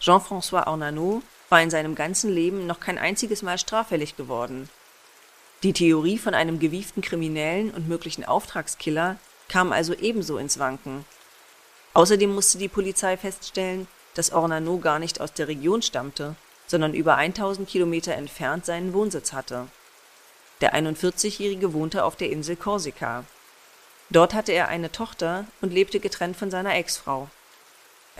Jean-François 0.00 0.66
Ornano 0.66 1.22
war 1.48 1.60
in 1.60 1.70
seinem 1.70 1.94
ganzen 1.94 2.32
Leben 2.32 2.66
noch 2.66 2.80
kein 2.80 2.98
einziges 2.98 3.42
Mal 3.42 3.58
straffällig 3.58 4.16
geworden. 4.16 4.70
Die 5.62 5.74
Theorie 5.74 6.16
von 6.16 6.32
einem 6.32 6.58
gewieften 6.58 7.02
Kriminellen 7.02 7.70
und 7.70 7.86
möglichen 7.86 8.24
Auftragskiller 8.24 9.16
kam 9.48 9.72
also 9.72 9.94
ebenso 9.94 10.38
ins 10.38 10.58
Wanken. 10.58 11.04
Außerdem 11.92 12.32
musste 12.32 12.56
die 12.56 12.68
Polizei 12.68 13.16
feststellen, 13.16 13.86
dass 14.14 14.32
Ornano 14.32 14.78
gar 14.78 14.98
nicht 14.98 15.20
aus 15.20 15.32
der 15.34 15.48
Region 15.48 15.82
stammte, 15.82 16.36
sondern 16.66 16.94
über 16.94 17.16
1000 17.16 17.68
Kilometer 17.68 18.14
entfernt 18.14 18.64
seinen 18.64 18.94
Wohnsitz 18.94 19.32
hatte. 19.32 19.66
Der 20.60 20.74
41-Jährige 20.74 21.72
wohnte 21.72 22.04
auf 22.04 22.16
der 22.16 22.30
Insel 22.30 22.56
Korsika. 22.56 23.24
Dort 24.08 24.34
hatte 24.34 24.52
er 24.52 24.68
eine 24.68 24.92
Tochter 24.92 25.46
und 25.60 25.72
lebte 25.72 26.00
getrennt 26.00 26.36
von 26.36 26.50
seiner 26.50 26.74
Ex-Frau. 26.74 27.28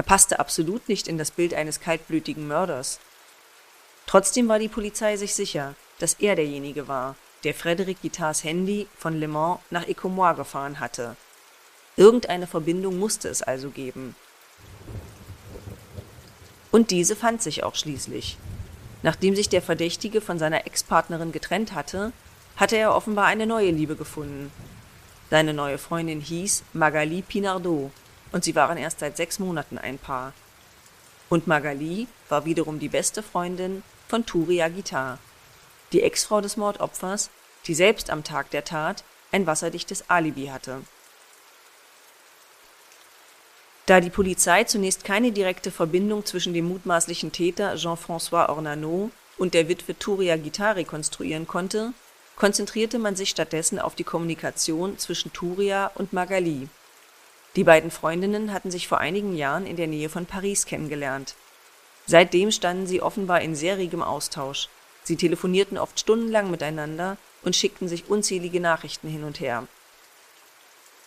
Er 0.00 0.04
passte 0.04 0.38
absolut 0.38 0.88
nicht 0.88 1.09
in 1.09 1.19
das 1.19 1.30
Bild 1.30 1.52
eines 1.52 1.78
kaltblütigen 1.78 2.49
Mörders. 2.49 3.00
Trotzdem 4.07 4.49
war 4.49 4.59
die 4.59 4.71
Polizei 4.71 5.19
sich 5.19 5.35
sicher, 5.35 5.75
dass 5.99 6.14
er 6.14 6.37
derjenige 6.37 6.88
war, 6.88 7.16
der 7.45 7.54
Frédéric 7.54 7.99
Guittards 8.00 8.42
Handy 8.42 8.88
von 8.97 9.21
Le 9.21 9.28
Mans 9.28 9.61
nach 9.69 9.87
Ecomois 9.87 10.33
gefahren 10.33 10.80
hatte. 10.80 11.16
Irgendeine 11.99 12.47
Verbindung 12.47 12.99
musste 12.99 13.28
es 13.28 13.42
also 13.42 13.69
geben. 13.69 14.16
Und 16.71 16.90
diese 16.90 17.14
fand 17.14 17.42
sich 17.42 17.62
auch 17.62 17.75
schließlich. 17.75 18.38
Nachdem 19.02 19.37
sich 19.37 19.50
der 19.50 19.61
Verdächtige 19.61 20.23
von 20.23 20.38
seiner 20.38 20.66
Ex-Partnerin 20.66 21.30
getrennt 21.30 21.75
hatte, 21.75 22.14
hatte 22.57 22.78
er 22.78 22.95
offenbar 22.95 23.26
eine 23.26 23.47
neue 23.47 23.71
Liebe 23.71 23.97
gefunden. 23.97 24.50
Seine 25.28 25.52
neue 25.52 25.76
Freundin 25.76 26.23
hieß 26.23 26.62
Magali 26.73 27.21
Pinardot 27.21 27.90
und 28.32 28.44
sie 28.44 28.54
waren 28.54 28.78
erst 28.78 29.00
seit 29.00 29.16
sechs 29.16 29.38
Monaten 29.38 29.78
ein 29.78 29.99
Paar. 29.99 30.32
Und 31.28 31.46
Magali 31.46 32.08
war 32.28 32.44
wiederum 32.44 32.78
die 32.78 32.88
beste 32.88 33.22
Freundin 33.22 33.82
von 34.08 34.26
Turia 34.26 34.68
Guittard 34.68 35.18
die 35.92 36.02
Ex-Frau 36.02 36.40
des 36.40 36.56
Mordopfers, 36.56 37.30
die 37.66 37.75
selbst 37.75 38.10
am 38.10 38.25
Tag 38.25 38.50
der 38.50 38.64
Tat 38.64 39.04
ein 39.32 39.46
wasserdichtes 39.46 40.08
Alibi 40.08 40.46
hatte. 40.46 40.82
Da 43.87 44.00
die 44.00 44.10
Polizei 44.10 44.64
zunächst 44.64 45.04
keine 45.04 45.32
direkte 45.32 45.70
Verbindung 45.70 46.25
zwischen 46.25 46.54
dem 46.54 46.68
mutmaßlichen 46.68 47.32
Täter 47.32 47.75
Jean-François 47.75 48.49
Ornano 48.49 49.10
und 49.37 49.54
der 49.54 49.68
Witwe 49.68 49.99
Turia 49.99 50.37
Guittard 50.37 50.76
rekonstruieren 50.76 51.49
konnte, 51.49 51.92
konzentrierte 52.37 52.99
man 52.99 53.16
sich 53.16 53.30
stattdessen 53.30 53.78
auf 53.78 53.96
die 53.96 54.04
Kommunikation 54.04 54.96
zwischen 54.99 55.32
Turia 55.32 55.90
und 55.96 56.12
Magali. 56.12 56.68
Die 57.57 57.64
beiden 57.64 57.90
Freundinnen 57.90 58.52
hatten 58.52 58.71
sich 58.71 58.88
vor 58.88 58.99
einigen 58.99 59.35
Jahren 59.35 59.66
in 59.66 59.76
der 59.76 59.87
Nähe 59.87 60.09
von 60.09 60.26
Paris 60.26 60.66
kennengelernt. 60.66 61.35
Seitdem 62.07 62.50
standen 62.50 62.87
sie 62.87 63.02
offenbar 63.02 63.40
in 63.40 63.54
sehr 63.54 63.78
regem 63.78 64.02
Austausch 64.02 64.69
Sie 65.02 65.16
telefonierten 65.16 65.78
oft 65.78 65.99
stundenlang 65.99 66.50
miteinander 66.50 67.16
und 67.42 67.57
schickten 67.57 67.88
sich 67.88 68.09
unzählige 68.09 68.61
Nachrichten 68.61 69.09
hin 69.09 69.25
und 69.25 69.40
her. 69.40 69.66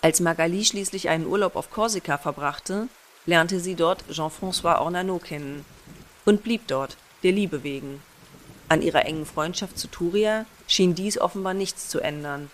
Als 0.02 0.20
Magali 0.20 0.66
schließlich 0.66 1.10
einen 1.10 1.28
Urlaub 1.28 1.56
auf 1.56 1.72
Korsika 1.72 2.18
verbrachte, 2.18 2.88
lernte 3.26 3.60
sie 3.60 3.76
dort 3.76 4.04
Jean-François 4.10 4.80
Ornano 4.80 5.20
kennen 5.20 5.64
und 6.26 6.44
blieb 6.44 6.68
dort, 6.68 6.98
der 7.24 7.32
Liebe 7.32 7.64
wegen. 7.64 8.02
An 8.68 8.82
ihrer 8.82 9.06
engen 9.06 9.26
Freundschaft 9.26 9.78
zu 9.78 9.88
Turia 9.88 10.46
schien 10.68 10.96
dies 10.96 11.18
offenbar 11.18 11.54
nichts 11.54 11.88
zu 11.88 12.00
ändern. 12.00 12.52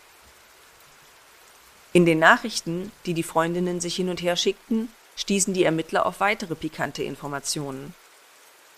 In 1.91 2.05
den 2.05 2.19
Nachrichten, 2.19 2.91
die 3.05 3.15
die 3.15 3.23
Freundinnen 3.23 3.81
sich 3.81 3.95
hin 3.95 4.09
und 4.09 4.21
her 4.21 4.35
schickten, 4.35 4.89
stießen 5.15 5.53
die 5.53 5.63
Ermittler 5.63 6.05
auf 6.05 6.19
weitere 6.19 6.55
pikante 6.55 7.03
Informationen. 7.03 7.95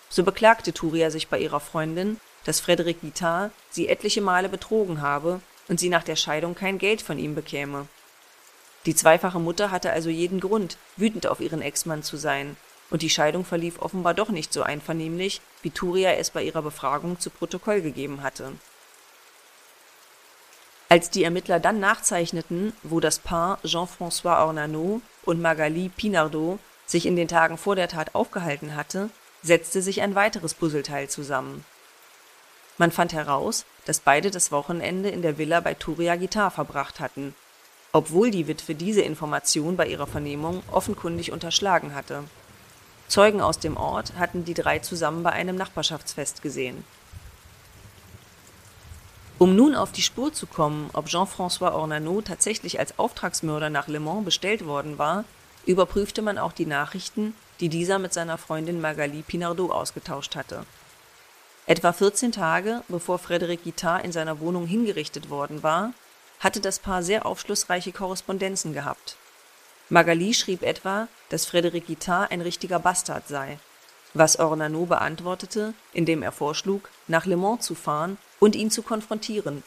So 0.10 0.24
beklagte 0.24 0.74
Turia 0.74 1.12
sich 1.12 1.28
bei 1.28 1.40
ihrer 1.40 1.60
Freundin, 1.60 2.20
dass 2.46 2.64
Frédéric 2.64 3.02
Guittard 3.02 3.52
sie 3.70 3.88
etliche 3.88 4.22
Male 4.22 4.50
betrogen 4.50 5.02
habe 5.02 5.42
und 5.68 5.80
sie 5.80 5.90
nach 5.90 6.04
der 6.04 6.16
Scheidung 6.16 6.56
kein 6.56 6.78
Geld 6.78 7.02
von 7.02 7.20
ihm 7.20 7.36
bekäme. 7.36 7.88
Die 8.86 8.96
zweifache 8.96 9.40
Mutter 9.40 9.72
hatte 9.72 9.92
also 9.92 10.10
jeden 10.10 10.40
Grund, 10.40 10.78
wütend 10.98 11.28
auf 11.28 11.40
ihren 11.40 11.62
Ex-Mann 11.62 12.04
zu 12.04 12.18
sein, 12.18 12.58
und 12.90 13.04
die 13.04 13.10
Scheidung 13.10 13.46
verlief 13.46 13.80
offenbar 13.80 14.14
doch 14.14 14.30
nicht 14.30 14.52
so 14.52 14.64
einvernehmlich, 14.64 15.40
wie 15.62 15.70
Turia 15.70 16.14
es 16.14 16.32
bei 16.32 16.44
ihrer 16.44 16.62
Befragung 16.62 17.20
zu 17.20 17.30
Protokoll 17.30 17.82
gegeben 17.82 18.24
hatte. 18.24 18.54
Als 20.92 21.10
die 21.10 21.24
Ermittler 21.24 21.62
dann 21.62 21.80
nachzeichneten, 21.80 22.74
wo 22.84 23.00
das 23.00 23.18
Paar 23.20 23.60
Jean-François 23.64 24.46
Ornano 24.46 25.00
und 25.24 25.42
Magali 25.42 25.88
Pinardot 25.88 26.60
sich 26.86 27.06
in 27.06 27.16
den 27.16 27.30
Tagen 27.30 27.58
vor 27.58 27.78
der 27.78 27.88
Tat 27.88 28.14
aufgehalten 28.14 28.76
hatte, 28.76 29.10
setzte 29.42 29.82
sich 29.82 30.02
ein 30.02 30.16
weiteres 30.16 30.54
Puzzleteil 30.54 31.08
zusammen. 31.08 31.64
Man 32.78 32.92
fand 32.92 33.14
heraus, 33.14 33.64
dass 33.86 34.02
beide 34.02 34.32
das 34.32 34.52
Wochenende 34.52 35.08
in 35.08 35.22
der 35.22 35.38
Villa 35.38 35.62
bei 35.62 35.76
Turia 35.76 36.18
Guitar 36.18 36.52
verbracht 36.52 37.00
hatten, 37.00 37.36
obwohl 37.94 38.30
die 38.30 38.48
Witwe 38.50 38.76
diese 38.76 39.02
Information 39.02 39.78
bei 39.78 39.88
ihrer 39.88 40.08
Vernehmung 40.08 40.62
offenkundig 40.70 41.32
unterschlagen 41.32 41.96
hatte. 41.96 42.26
Zeugen 43.08 43.40
aus 43.40 43.60
dem 43.60 43.78
Ort 43.78 44.16
hatten 44.18 44.44
die 44.44 44.56
drei 44.56 44.80
zusammen 44.80 45.24
bei 45.24 45.32
einem 45.32 45.56
Nachbarschaftsfest 45.56 46.42
gesehen. 46.42 46.84
Um 49.42 49.56
nun 49.56 49.74
auf 49.74 49.92
die 49.92 50.04
Spur 50.04 50.32
zu 50.32 50.46
kommen, 50.46 50.92
ob 50.94 51.08
Jean-François 51.08 51.72
Ornano 51.72 52.22
tatsächlich 52.22 52.78
als 52.78 53.00
Auftragsmörder 53.00 53.72
nach 53.72 53.88
Le 53.88 54.00
Mans 54.00 54.24
bestellt 54.24 54.68
worden 54.68 55.00
war, 55.00 55.26
überprüfte 55.66 56.22
man 56.22 56.38
auch 56.38 56.52
die 56.52 56.68
Nachrichten, 56.68 57.34
die 57.60 57.68
dieser 57.68 57.98
mit 57.98 58.14
seiner 58.14 58.38
Freundin 58.38 58.80
Magali 58.82 59.24
Pinardot 59.24 59.72
ausgetauscht 59.72 60.36
hatte 60.36 60.64
Etwa 61.66 61.92
14 61.92 62.32
Tage, 62.32 62.84
bevor 62.88 63.18
Frédéric 63.18 63.64
Guittard 63.64 64.06
in 64.06 64.12
seiner 64.12 64.40
Wohnung 64.42 64.68
hingerichtet 64.68 65.32
worden 65.32 65.64
war, 65.64 65.96
hatte 66.40 66.60
das 66.60 66.78
Paar 66.78 67.02
sehr 67.02 67.26
aufschlussreiche 67.26 67.92
Korrespondenzen 67.92 68.74
gehabt. 68.74 69.18
Magali 69.90 70.36
schrieb 70.36 70.62
etwa, 70.62 71.08
dass 71.30 71.52
Frédéric 71.52 71.88
Guittard 71.88 72.30
ein 72.30 72.42
richtiger 72.42 72.78
Bastard 72.78 73.28
sei, 73.28 73.58
was 74.14 74.38
Ornano 74.38 74.86
beantwortete, 74.86 75.74
indem 75.94 76.22
er 76.22 76.32
vorschlug, 76.32 76.90
nach 77.08 77.26
Le 77.26 77.38
Mans 77.38 77.66
zu 77.66 77.74
fahren 77.74 78.20
und 78.42 78.56
ihn 78.56 78.72
zu 78.72 78.82
konfrontieren. 78.82 79.64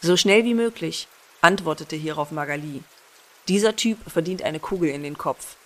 So 0.00 0.16
schnell 0.16 0.44
wie 0.44 0.54
möglich, 0.54 1.08
antwortete 1.42 1.96
hierauf 1.96 2.30
Magali. 2.30 2.82
Dieser 3.48 3.76
Typ 3.76 3.98
verdient 4.10 4.42
eine 4.42 4.60
Kugel 4.60 4.88
in 4.88 5.02
den 5.02 5.18
Kopf. 5.18 5.56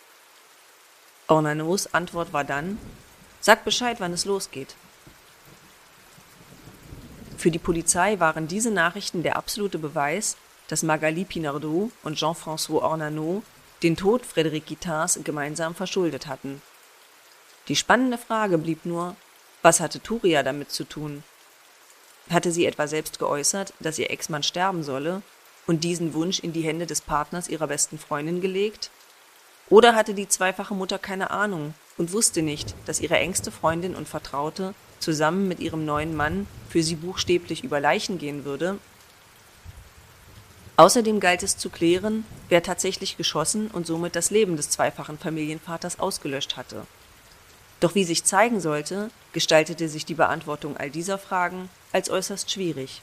Ornanos 1.28 1.92
Antwort 1.94 2.32
war 2.32 2.42
dann, 2.42 2.78
sag 3.40 3.64
Bescheid, 3.64 4.00
wann 4.00 4.12
es 4.12 4.24
losgeht. 4.24 4.74
Für 7.36 7.50
die 7.50 7.58
Polizei 7.58 8.18
waren 8.18 8.48
diese 8.48 8.70
Nachrichten 8.70 9.22
der 9.22 9.36
absolute 9.36 9.78
Beweis, 9.78 10.36
dass 10.68 10.82
Magali 10.82 11.24
Pinardot 11.24 11.90
und 12.02 12.16
Jean-François 12.16 12.82
Ornano 12.82 13.42
den 13.82 13.96
Tod 13.96 14.22
Frédéric 14.24 14.66
Guittars 14.66 15.20
gemeinsam 15.22 15.74
verschuldet 15.74 16.26
hatten. 16.26 16.62
Die 17.68 17.76
spannende 17.76 18.16
Frage 18.16 18.56
blieb 18.56 18.86
nur, 18.86 19.16
was 19.60 19.80
hatte 19.80 20.00
Turia 20.00 20.42
damit 20.42 20.70
zu 20.70 20.84
tun? 20.84 21.22
Hatte 22.30 22.52
sie 22.52 22.66
etwa 22.66 22.86
selbst 22.86 23.18
geäußert, 23.18 23.74
dass 23.80 23.98
ihr 23.98 24.10
Ex-Mann 24.10 24.42
sterben 24.42 24.82
solle 24.82 25.22
und 25.66 25.84
diesen 25.84 26.14
Wunsch 26.14 26.40
in 26.40 26.52
die 26.52 26.62
Hände 26.62 26.86
des 26.86 27.00
Partners 27.00 27.48
ihrer 27.48 27.66
besten 27.66 27.98
Freundin 27.98 28.40
gelegt? 28.40 28.90
Oder 29.68 29.94
hatte 29.94 30.14
die 30.14 30.28
zweifache 30.28 30.74
Mutter 30.74 30.98
keine 30.98 31.30
Ahnung 31.30 31.74
und 31.96 32.12
wusste 32.12 32.42
nicht, 32.42 32.74
dass 32.86 33.00
ihre 33.00 33.18
engste 33.18 33.50
Freundin 33.50 33.94
und 33.94 34.08
Vertraute 34.08 34.74
zusammen 34.98 35.48
mit 35.48 35.60
ihrem 35.60 35.84
neuen 35.84 36.16
Mann 36.16 36.46
für 36.68 36.82
sie 36.82 36.96
buchstäblich 36.96 37.64
über 37.64 37.80
Leichen 37.80 38.18
gehen 38.18 38.44
würde? 38.44 38.78
Außerdem 40.76 41.20
galt 41.20 41.42
es 41.42 41.56
zu 41.56 41.70
klären, 41.70 42.24
wer 42.48 42.62
tatsächlich 42.62 43.16
geschossen 43.16 43.68
und 43.68 43.86
somit 43.86 44.16
das 44.16 44.30
Leben 44.30 44.56
des 44.56 44.70
zweifachen 44.70 45.18
Familienvaters 45.18 46.00
ausgelöscht 46.00 46.56
hatte. 46.56 46.84
Doch 47.78 47.94
wie 47.94 48.04
sich 48.04 48.24
zeigen 48.24 48.60
sollte, 48.60 49.10
gestaltete 49.34 49.90
sich 49.90 50.06
die 50.06 50.14
Beantwortung 50.14 50.78
all 50.78 50.88
dieser 50.88 51.18
Fragen 51.18 51.68
als 51.92 52.08
äußerst 52.08 52.50
schwierig. 52.50 53.02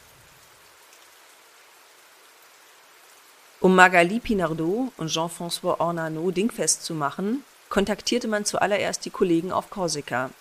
Um 3.59 3.75
Magali 3.75 4.19
Pinardot 4.19 4.91
und 4.97 5.09
Jean-François 5.09 5.79
Ornano 5.79 6.31
dingfest 6.31 6.83
zu 6.83 6.95
machen, 6.95 7.43
kontaktierte 7.69 8.27
man 8.27 8.43
zuallererst 8.43 9.05
die 9.05 9.11
Kollegen 9.11 9.51
auf 9.51 9.69
Korsika. 9.69 10.31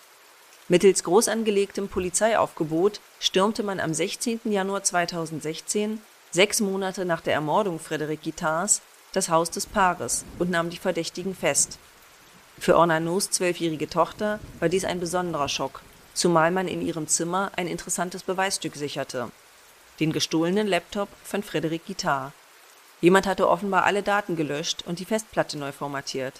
Mittels 0.67 1.03
groß 1.03 1.27
angelegtem 1.27 1.87
Polizeiaufgebot 1.87 2.99
stürmte 3.19 3.61
man 3.61 3.79
am 3.79 3.93
16. 3.93 4.39
Januar 4.45 4.83
2016, 4.83 6.01
sechs 6.31 6.61
Monate 6.61 7.05
nach 7.05 7.21
der 7.21 7.33
Ermordung 7.33 7.77
Frédéric 7.77 8.23
Guittars, 8.23 8.81
das 9.13 9.29
Haus 9.29 9.51
des 9.51 9.67
Paares 9.67 10.25
und 10.39 10.49
nahm 10.49 10.69
die 10.69 10.77
Verdächtigen 10.77 11.35
fest. 11.35 11.77
Für 12.61 12.77
Ornanos 12.77 13.31
zwölfjährige 13.31 13.89
Tochter 13.89 14.39
war 14.59 14.69
dies 14.69 14.85
ein 14.85 14.99
besonderer 14.99 15.49
Schock, 15.49 15.81
zumal 16.13 16.51
man 16.51 16.67
in 16.67 16.85
ihrem 16.85 17.07
Zimmer 17.07 17.51
ein 17.55 17.65
interessantes 17.65 18.21
Beweisstück 18.21 18.75
sicherte: 18.75 19.31
den 19.99 20.13
gestohlenen 20.13 20.67
Laptop 20.67 21.09
von 21.23 21.41
Frédéric 21.41 21.87
Guittard 21.87 22.33
Jemand 23.01 23.25
hatte 23.25 23.49
offenbar 23.49 23.85
alle 23.85 24.03
Daten 24.03 24.35
gelöscht 24.35 24.83
und 24.85 24.99
die 24.99 25.05
Festplatte 25.05 25.57
neu 25.57 25.71
formatiert. 25.71 26.39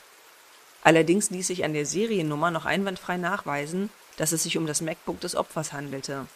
Allerdings 0.83 1.31
ließ 1.31 1.47
sich 1.47 1.65
an 1.65 1.73
der 1.73 1.87
Seriennummer 1.87 2.51
noch 2.51 2.65
einwandfrei 2.65 3.17
nachweisen, 3.17 3.89
dass 4.17 4.31
es 4.31 4.43
sich 4.43 4.59
um 4.59 4.67
das 4.67 4.81
MacBook 4.81 5.19
des 5.21 5.35
Opfers 5.35 5.73
handelte. 5.73 6.27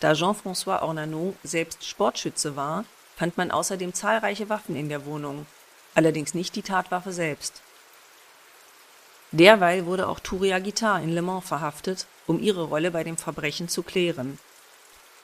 Da 0.00 0.12
Jean-François 0.12 0.82
Ornano 0.82 1.34
selbst 1.42 1.86
Sportschütze 1.86 2.54
war, 2.54 2.84
fand 3.16 3.38
man 3.38 3.50
außerdem 3.50 3.94
zahlreiche 3.94 4.50
Waffen 4.50 4.76
in 4.76 4.90
der 4.90 5.06
Wohnung, 5.06 5.46
allerdings 5.94 6.34
nicht 6.34 6.54
die 6.54 6.60
Tatwaffe 6.60 7.12
selbst. 7.12 7.62
Derweil 9.32 9.86
wurde 9.86 10.08
auch 10.08 10.20
Touria 10.20 10.58
Guittard 10.58 11.02
in 11.02 11.14
Le 11.14 11.22
Mans 11.22 11.44
verhaftet, 11.44 12.06
um 12.26 12.40
ihre 12.40 12.64
Rolle 12.64 12.90
bei 12.90 13.02
dem 13.02 13.16
Verbrechen 13.16 13.68
zu 13.68 13.82
klären 13.82 14.38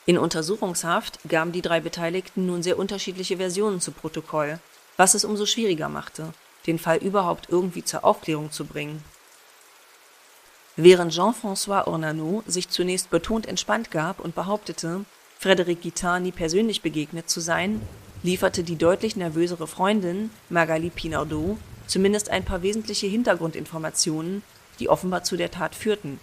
in 0.09 0.17
Untersuchungshaft 0.17 1.19
gaben 1.29 1.53
die 1.53 1.61
drei 1.61 1.81
Beteiligten 1.81 2.47
nun 2.47 2.63
sehr 2.63 2.79
unterschiedliche 2.79 3.37
Versionen 3.37 3.79
zu 3.79 3.93
Protokoll, 3.93 4.59
was 4.97 5.13
es 5.13 5.23
umso 5.23 5.45
schwieriger 5.45 5.91
machte, 5.91 6.33
den 6.67 6.79
Fall 6.79 6.97
überhaupt 6.97 7.51
irgendwie 7.51 7.85
zur 7.85 8.07
Aufklärung 8.07 8.51
zu 8.51 8.65
bringen. 8.65 9.05
Während 10.77 11.13
Jean-François 11.13 11.87
Ornano 11.87 12.43
sich 12.47 12.71
zunächst 12.71 13.11
betont 13.11 13.45
entspannt 13.45 13.91
gab 13.91 14.19
und 14.19 14.35
behauptete, 14.35 15.05
Frédéric 15.43 15.83
Guittard 15.83 16.23
nie 16.23 16.33
persönlich 16.33 16.81
begegnet 16.81 17.29
zu 17.29 17.41
sein, 17.41 17.83
lieferte 18.23 18.63
die 18.63 18.77
deutlich 18.77 19.15
nervösere 19.15 19.67
Freundin 19.67 20.31
Magali 20.49 20.89
Pinardot 20.89 21.59
zumindest 21.89 22.31
ein 22.31 22.45
paar 22.45 22.63
wesentliche 22.63 23.09
Hintergrundinformationen, 23.09 24.45
die 24.79 24.89
offenbar 24.89 25.25
zu 25.25 25.37
der 25.37 25.51
Tat 25.51 25.75
führten. 25.75 26.21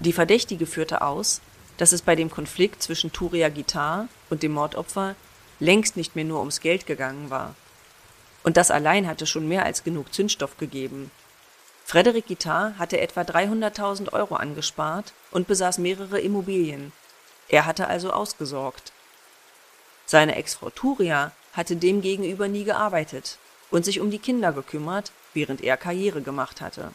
Die 0.00 0.12
Verdächtige 0.12 0.66
führte 0.66 1.00
aus 1.00 1.40
dass 1.76 1.92
es 1.92 2.02
bei 2.02 2.14
dem 2.14 2.30
Konflikt 2.30 2.82
zwischen 2.82 3.12
Turia 3.12 3.48
Gitar 3.48 4.08
und 4.30 4.42
dem 4.42 4.52
Mordopfer 4.52 5.14
längst 5.58 5.96
nicht 5.96 6.16
mehr 6.16 6.24
nur 6.24 6.40
ums 6.40 6.60
Geld 6.60 6.86
gegangen 6.86 7.30
war. 7.30 7.54
Und 8.42 8.56
das 8.56 8.70
allein 8.70 9.06
hatte 9.06 9.26
schon 9.26 9.48
mehr 9.48 9.64
als 9.64 9.84
genug 9.84 10.12
Zündstoff 10.12 10.58
gegeben. 10.58 11.10
Frederick 11.84 12.26
Gitar 12.26 12.74
hatte 12.78 13.00
etwa 13.00 13.22
300.000 13.22 14.12
Euro 14.12 14.36
angespart 14.36 15.12
und 15.30 15.46
besaß 15.46 15.78
mehrere 15.78 16.20
Immobilien. 16.20 16.92
Er 17.48 17.66
hatte 17.66 17.88
also 17.88 18.12
ausgesorgt. 18.12 18.92
Seine 20.06 20.36
Ex-Frau 20.36 20.70
Turia 20.70 21.32
hatte 21.52 21.76
demgegenüber 21.76 22.48
nie 22.48 22.64
gearbeitet 22.64 23.38
und 23.72 23.84
sich 23.84 23.98
um 23.98 24.12
die 24.12 24.20
Kinder 24.20 24.52
gekümmert, 24.52 25.10
während 25.34 25.62
er 25.62 25.76
Karriere 25.76 26.22
gemacht 26.22 26.60
hatte. 26.60 26.92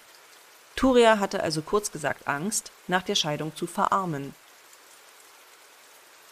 Turia 0.78 1.20
hatte 1.20 1.44
also 1.44 1.62
kurz 1.62 1.92
gesagt 1.92 2.28
Angst, 2.30 2.72
nach 2.88 3.04
der 3.04 3.16
Scheidung 3.16 3.54
zu 3.54 3.68
verarmen 3.68 4.34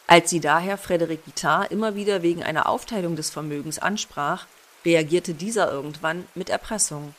als 0.07 0.29
sie 0.29 0.39
daher 0.39 0.77
Frédéric 0.77 1.19
Guittard 1.25 1.71
immer 1.71 1.95
wieder 1.95 2.21
wegen 2.21 2.43
einer 2.43 2.69
Aufteilung 2.69 3.15
des 3.15 3.29
Vermögens 3.29 3.79
ansprach, 3.79 4.45
reagierte 4.85 5.33
dieser 5.33 5.71
irgendwann 5.71 6.27
mit 6.35 6.49
Erpressung. 6.49 7.15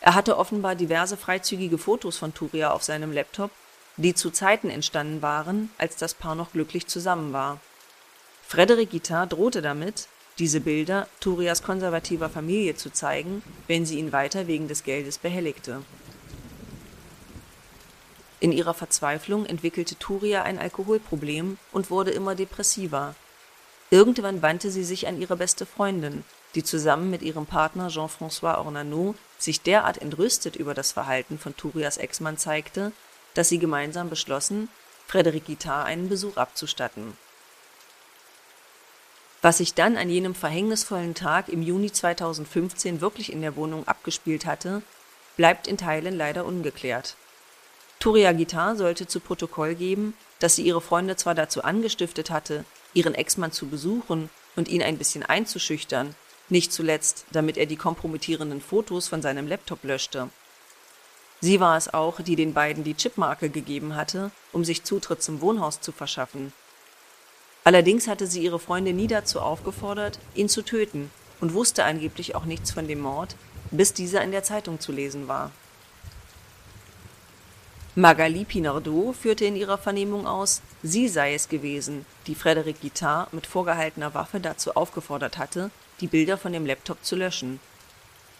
Er 0.00 0.14
hatte 0.14 0.36
offenbar 0.36 0.74
diverse 0.74 1.16
freizügige 1.16 1.78
Fotos 1.78 2.18
von 2.18 2.34
Turia 2.34 2.72
auf 2.72 2.82
seinem 2.82 3.12
Laptop, 3.12 3.50
die 3.96 4.14
zu 4.14 4.30
Zeiten 4.30 4.68
entstanden 4.68 5.22
waren, 5.22 5.70
als 5.78 5.96
das 5.96 6.14
Paar 6.14 6.34
noch 6.34 6.52
glücklich 6.52 6.88
zusammen 6.88 7.32
war. 7.32 7.60
Frédéric 8.50 8.90
Guittard 8.90 9.32
drohte 9.32 9.62
damit, 9.62 10.08
diese 10.38 10.60
Bilder 10.60 11.08
Turias 11.20 11.62
konservativer 11.62 12.28
Familie 12.28 12.76
zu 12.76 12.92
zeigen, 12.92 13.42
wenn 13.66 13.86
sie 13.86 13.98
ihn 13.98 14.12
weiter 14.12 14.46
wegen 14.46 14.68
des 14.68 14.82
Geldes 14.82 15.18
behelligte 15.18 15.82
in 18.44 18.52
ihrer 18.52 18.74
Verzweiflung 18.74 19.46
entwickelte 19.46 19.96
Turia 19.98 20.42
ein 20.42 20.58
Alkoholproblem 20.58 21.56
und 21.72 21.90
wurde 21.90 22.10
immer 22.10 22.34
depressiver. 22.34 23.14
Irgendwann 23.88 24.42
wandte 24.42 24.70
sie 24.70 24.84
sich 24.84 25.08
an 25.08 25.18
ihre 25.18 25.34
beste 25.34 25.64
Freundin, 25.64 26.24
die 26.54 26.62
zusammen 26.62 27.08
mit 27.08 27.22
ihrem 27.22 27.46
Partner 27.46 27.88
Jean-François 27.88 28.58
Ornano 28.58 29.14
sich 29.38 29.62
derart 29.62 29.96
entrüstet 30.02 30.56
über 30.56 30.74
das 30.74 30.92
Verhalten 30.92 31.38
von 31.38 31.56
Turias 31.56 31.96
Ex-Mann 31.96 32.36
zeigte, 32.36 32.92
dass 33.32 33.48
sie 33.48 33.58
gemeinsam 33.58 34.10
beschlossen, 34.10 34.68
Frédéric 35.10 35.46
Guittard 35.46 35.86
einen 35.86 36.10
Besuch 36.10 36.36
abzustatten. 36.36 37.16
Was 39.44 39.58
sich 39.58 39.74
dann 39.74 39.98
an 39.98 40.08
jenem 40.08 40.34
verhängnisvollen 40.34 41.14
Tag 41.14 41.50
im 41.50 41.60
Juni 41.60 41.92
2015 41.92 43.02
wirklich 43.02 43.30
in 43.30 43.42
der 43.42 43.56
Wohnung 43.56 43.86
abgespielt 43.86 44.46
hatte, 44.46 44.80
bleibt 45.36 45.66
in 45.66 45.76
Teilen 45.76 46.16
leider 46.16 46.46
ungeklärt 46.46 47.14
Turia 48.00 48.32
Gitar 48.32 48.74
sollte 48.74 49.06
zu 49.06 49.20
Protokoll 49.20 49.74
geben, 49.74 50.14
dass 50.38 50.56
sie 50.56 50.62
ihre 50.62 50.80
Freunde 50.80 51.16
zwar 51.16 51.34
dazu 51.34 51.62
angestiftet 51.62 52.30
hatte, 52.30 52.64
ihren 52.94 53.14
Ex-Mann 53.14 53.52
zu 53.52 53.66
besuchen 53.66 54.30
und 54.56 54.68
ihn 54.68 54.82
ein 54.82 54.96
bisschen 54.96 55.22
einzuschüchtern, 55.22 56.14
nicht 56.48 56.72
zuletzt, 56.72 57.26
damit 57.30 57.58
er 57.58 57.66
die 57.66 57.76
kompromittierenden 57.76 58.62
Fotos 58.62 59.08
von 59.08 59.20
seinem 59.20 59.46
Laptop 59.46 59.84
löschte. 59.84 60.30
Sie 61.42 61.60
war 61.60 61.76
es 61.76 61.92
auch, 61.92 62.22
die 62.22 62.36
den 62.36 62.54
beiden 62.54 62.82
die 62.82 62.94
Chipmarke 62.94 63.50
gegeben 63.50 63.94
hatte, 63.94 64.30
um 64.52 64.64
sich 64.64 64.84
Zutritt 64.84 65.22
zum 65.22 65.42
Wohnhaus 65.42 65.82
zu 65.82 65.92
verschaffen. 65.92 66.54
Allerdings 67.64 68.08
hatte 68.08 68.26
sie 68.26 68.42
ihre 68.42 68.58
Freunde 68.58 68.92
nie 68.92 69.06
dazu 69.06 69.40
aufgefordert, 69.40 70.18
ihn 70.34 70.48
zu 70.48 70.62
töten 70.62 71.10
und 71.40 71.54
wusste 71.54 71.84
angeblich 71.84 72.34
auch 72.34 72.44
nichts 72.44 72.70
von 72.70 72.86
dem 72.86 73.00
Mord, 73.00 73.36
bis 73.70 73.94
dieser 73.94 74.22
in 74.22 74.30
der 74.30 74.42
Zeitung 74.42 74.80
zu 74.80 74.92
lesen 74.92 75.26
war 75.28 75.50
Magali 77.96 78.44
Pinardot 78.44 79.14
führte 79.14 79.44
in 79.44 79.54
ihrer 79.54 79.78
Vernehmung 79.78 80.26
aus, 80.26 80.62
sie 80.82 81.06
sei 81.06 81.32
es 81.32 81.48
gewesen, 81.48 82.04
die 82.26 82.34
Frédéric 82.34 82.80
Guittard 82.80 83.32
mit 83.32 83.46
vorgehaltener 83.46 84.14
Waffe 84.14 84.40
dazu 84.40 84.74
aufgefordert 84.74 85.38
hatte, 85.38 85.70
die 86.00 86.08
Bilder 86.08 86.36
von 86.36 86.52
dem 86.52 86.66
Laptop 86.66 87.04
zu 87.04 87.14
löschen. 87.14 87.60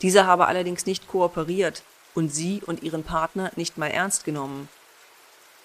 Dieser 0.02 0.26
habe 0.26 0.48
allerdings 0.48 0.86
nicht 0.86 1.06
kooperiert 1.06 1.84
und 2.16 2.34
sie 2.34 2.62
und 2.66 2.82
ihren 2.82 3.04
Partner 3.04 3.52
nicht 3.54 3.78
mal 3.78 3.92
ernst 3.92 4.24
genommen. 4.24 4.68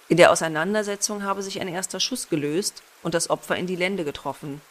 In 0.10 0.18
der 0.18 0.32
Auseinandersetzung 0.32 1.24
habe 1.24 1.42
sich 1.42 1.62
ein 1.62 1.68
erster 1.68 2.00
Schuss 2.00 2.28
gelöst 2.30 2.84
und 3.04 3.14
das 3.14 3.30
Opfer 3.30 3.56
in 3.56 3.68
die 3.68 3.78
Lände 3.78 4.04
getroffen. 4.04 4.62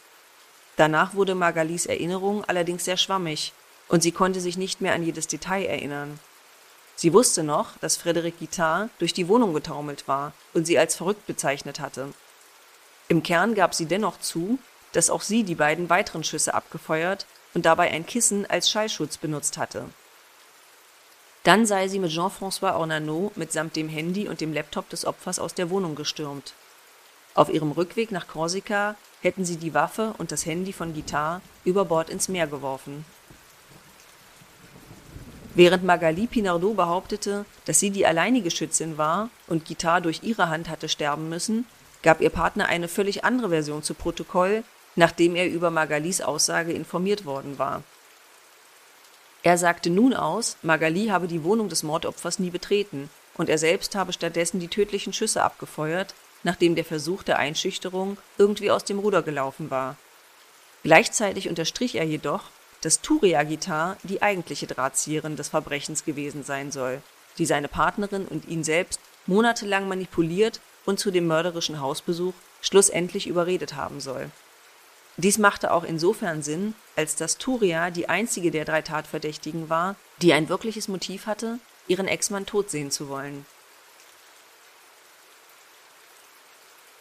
Danach 0.76 1.14
wurde 1.14 1.34
Magalis 1.34 1.86
Erinnerung 1.86 2.44
allerdings 2.44 2.84
sehr 2.84 2.96
schwammig 2.96 3.52
und 3.88 4.02
sie 4.02 4.12
konnte 4.12 4.40
sich 4.40 4.58
nicht 4.58 4.80
mehr 4.80 4.92
an 4.92 5.02
jedes 5.02 5.26
Detail 5.26 5.64
erinnern 5.64 6.20
Sie 7.00 7.12
wusste 7.12 7.44
noch, 7.44 7.76
dass 7.78 7.96
Frédéric 7.96 8.40
Guittard 8.40 8.90
durch 8.98 9.12
die 9.12 9.28
Wohnung 9.28 9.54
getaumelt 9.54 10.08
war 10.08 10.32
und 10.52 10.66
sie 10.66 10.80
als 10.80 10.96
verrückt 10.96 11.28
bezeichnet 11.28 11.78
hatte. 11.78 12.12
Im 13.06 13.22
Kern 13.22 13.54
gab 13.54 13.72
sie 13.72 13.86
dennoch 13.86 14.18
zu, 14.18 14.58
dass 14.90 15.08
auch 15.08 15.22
sie 15.22 15.44
die 15.44 15.54
beiden 15.54 15.90
weiteren 15.90 16.24
Schüsse 16.24 16.54
abgefeuert 16.54 17.26
und 17.54 17.66
dabei 17.66 17.92
ein 17.92 18.04
Kissen 18.04 18.46
als 18.46 18.68
Schallschutz 18.68 19.16
benutzt 19.16 19.58
hatte. 19.58 19.84
Dann 21.44 21.66
sei 21.66 21.88
sie 21.88 21.98
mit 21.98 22.10
Jean-François 22.10 22.74
Ornano 22.74 23.32
mitsamt 23.36 23.76
dem 23.76 23.88
Handy 23.88 24.28
und 24.28 24.40
dem 24.40 24.52
Laptop 24.52 24.88
des 24.90 25.04
Opfers 25.04 25.38
aus 25.38 25.54
der 25.54 25.70
Wohnung 25.70 25.94
gestürmt. 25.94 26.54
Auf 27.34 27.48
ihrem 27.48 27.72
Rückweg 27.72 28.10
nach 28.10 28.26
Korsika 28.26 28.96
hätten 29.22 29.44
sie 29.44 29.56
die 29.56 29.74
Waffe 29.74 30.14
und 30.18 30.32
das 30.32 30.46
Handy 30.46 30.72
von 30.72 30.94
Guittard 30.94 31.40
über 31.64 31.84
Bord 31.84 32.10
ins 32.10 32.28
Meer 32.28 32.46
geworfen 32.46 33.04
Während 35.58 35.82
Magali 35.82 36.28
Pinardot 36.28 36.76
behauptete, 36.76 37.44
dass 37.64 37.80
sie 37.80 37.90
die 37.90 38.06
alleinige 38.06 38.48
Schützin 38.48 38.96
war 38.96 39.28
und 39.48 39.64
Guittard 39.64 40.04
durch 40.04 40.22
ihre 40.22 40.50
Hand 40.50 40.68
hatte 40.68 40.88
sterben 40.88 41.28
müssen, 41.28 41.66
gab 42.04 42.20
ihr 42.20 42.30
Partner 42.30 42.66
eine 42.66 42.86
völlig 42.86 43.24
andere 43.24 43.48
Version 43.48 43.82
zu 43.82 43.94
Protokoll, 43.94 44.62
nachdem 44.94 45.34
er 45.34 45.48
über 45.48 45.72
Magalis 45.72 46.20
Aussage 46.20 46.70
informiert 46.70 47.24
worden 47.24 47.58
war. 47.58 47.82
Er 49.42 49.56
sagte 49.56 49.90
nun 49.90 50.14
aus, 50.14 50.56
Magali 50.62 51.06
habe 51.06 51.28
die 51.28 51.44
Wohnung 51.44 51.68
des 51.68 51.82
Mordopfers 51.82 52.38
nie 52.38 52.50
betreten 52.50 53.08
und 53.36 53.48
er 53.48 53.58
selbst 53.58 53.94
habe 53.94 54.12
stattdessen 54.12 54.58
die 54.60 54.68
tödlichen 54.68 55.12
Schüsse 55.12 55.42
abgefeuert, 55.42 56.14
nachdem 56.42 56.74
der 56.74 56.84
Versuch 56.84 57.22
der 57.22 57.38
Einschüchterung 57.38 58.18
irgendwie 58.36 58.70
aus 58.70 58.84
dem 58.84 58.98
Ruder 58.98 59.22
gelaufen 59.22 59.70
war. 59.70 59.96
Gleichzeitig 60.82 61.48
unterstrich 61.48 61.94
er 61.94 62.04
jedoch, 62.04 62.44
dass 62.80 63.00
Turia 63.00 63.42
Gitar 63.42 63.96
die 64.02 64.22
eigentliche 64.22 64.66
Drahtzieherin 64.66 65.36
des 65.36 65.48
Verbrechens 65.48 66.04
gewesen 66.04 66.44
sein 66.44 66.70
soll, 66.70 67.02
die 67.38 67.46
seine 67.46 67.68
Partnerin 67.68 68.26
und 68.26 68.46
ihn 68.46 68.64
selbst 68.64 69.00
monatelang 69.26 69.88
manipuliert 69.88 70.60
und 70.84 70.98
zu 70.98 71.10
dem 71.10 71.26
mörderischen 71.26 71.80
Hausbesuch 71.80 72.34
schlussendlich 72.60 73.26
überredet 73.26 73.74
haben 73.74 74.00
soll. 74.00 74.30
Dies 75.18 75.36
machte 75.36 75.72
auch 75.72 75.82
insofern 75.82 76.44
Sinn, 76.44 76.74
als 76.94 77.16
dass 77.16 77.38
Turia 77.38 77.90
die 77.90 78.08
einzige 78.08 78.52
der 78.52 78.64
drei 78.64 78.82
Tatverdächtigen 78.82 79.68
war, 79.68 79.96
die 80.22 80.32
ein 80.32 80.48
wirkliches 80.48 80.86
Motiv 80.86 81.26
hatte, 81.26 81.58
ihren 81.88 82.06
Ex-Mann 82.06 82.46
tot 82.46 82.70
sehen 82.70 82.92
zu 82.92 83.08
wollen. 83.08 83.44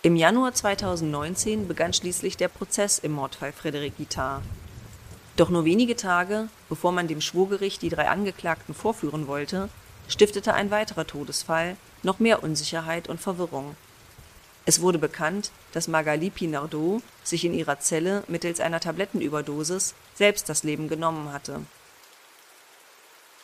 Im 0.02 0.16
Januar 0.16 0.54
2019 0.54 1.68
begann 1.68 1.94
schließlich 1.94 2.38
der 2.38 2.48
Prozess 2.48 2.98
im 2.98 3.12
Mordfall 3.12 3.54
Frederik 3.54 3.98
Guittard. 3.98 4.42
Doch 5.36 5.50
nur 5.50 5.66
wenige 5.66 5.96
Tage, 5.96 6.50
bevor 6.70 6.92
man 6.92 7.08
dem 7.08 7.22
Schwurgericht 7.22 7.84
die 7.84 7.90
drei 7.90 8.10
Angeklagten 8.10 8.74
vorführen 8.74 9.28
wollte, 9.28 9.70
stiftete 10.08 10.56
ein 10.56 10.72
weiterer 10.72 11.06
Todesfall 11.06 11.78
noch 12.02 12.18
mehr 12.18 12.42
Unsicherheit 12.42 13.10
und 13.10 13.22
Verwirrung. 13.22 13.76
Es 14.68 14.82
wurde 14.82 14.98
bekannt, 15.00 15.52
dass 15.72 15.88
Magali 15.88 16.30
Pinardot 16.30 17.02
sich 17.24 17.46
in 17.46 17.54
ihrer 17.54 17.80
Zelle 17.80 18.26
mittels 18.28 18.60
einer 18.60 18.82
Tablettenüberdosis 18.82 19.96
selbst 20.14 20.50
das 20.50 20.64
Leben 20.64 20.90
genommen 20.90 21.32
hatte. 21.32 21.62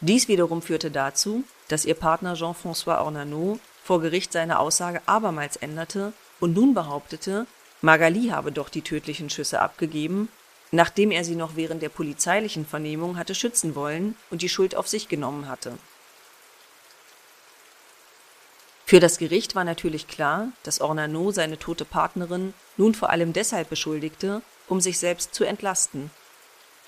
Dies 0.01 0.27
wiederum 0.27 0.61
führte 0.61 0.91
dazu, 0.91 1.45
dass 1.69 1.85
ihr 1.85 1.93
Partner 1.93 2.33
Jean-François 2.33 2.99
Ornano 2.99 3.57
vor 3.85 4.01
Gericht 4.01 4.33
seine 4.33 4.59
Aussage 4.59 5.01
abermals 5.05 5.55
änderte 5.55 6.11
und 6.41 6.55
nun 6.55 6.73
behauptete, 6.73 7.47
Magali 7.81 8.27
habe 8.27 8.51
doch 8.51 8.67
die 8.67 8.81
tödlichen 8.81 9.29
Schüsse 9.29 9.61
abgegeben, 9.61 10.27
nachdem 10.71 11.09
er 11.09 11.23
sie 11.23 11.35
noch 11.35 11.55
während 11.55 11.81
der 11.81 11.87
polizeilichen 11.87 12.65
Vernehmung 12.65 13.15
hatte 13.15 13.33
schützen 13.33 13.75
wollen 13.75 14.17
und 14.29 14.41
die 14.41 14.49
Schuld 14.49 14.75
auf 14.75 14.89
sich 14.89 15.07
genommen 15.07 15.47
hatte 15.47 15.77
für 18.93 18.99
das 18.99 19.17
Gericht 19.17 19.55
war 19.55 19.63
natürlich 19.63 20.07
klar, 20.07 20.49
dass 20.61 20.79
Ornano 20.79 21.31
seine 21.31 21.57
tote 21.57 21.83
Partnerin 21.83 22.53
nun 22.77 22.93
vor 22.93 23.09
allem 23.09 23.33
deshalb 23.33 23.71
beschuldigte, 23.71 24.43
um 24.67 24.81
sich 24.81 24.99
selbst 24.99 25.33
zu 25.33 25.45
entlasten. 25.45 26.11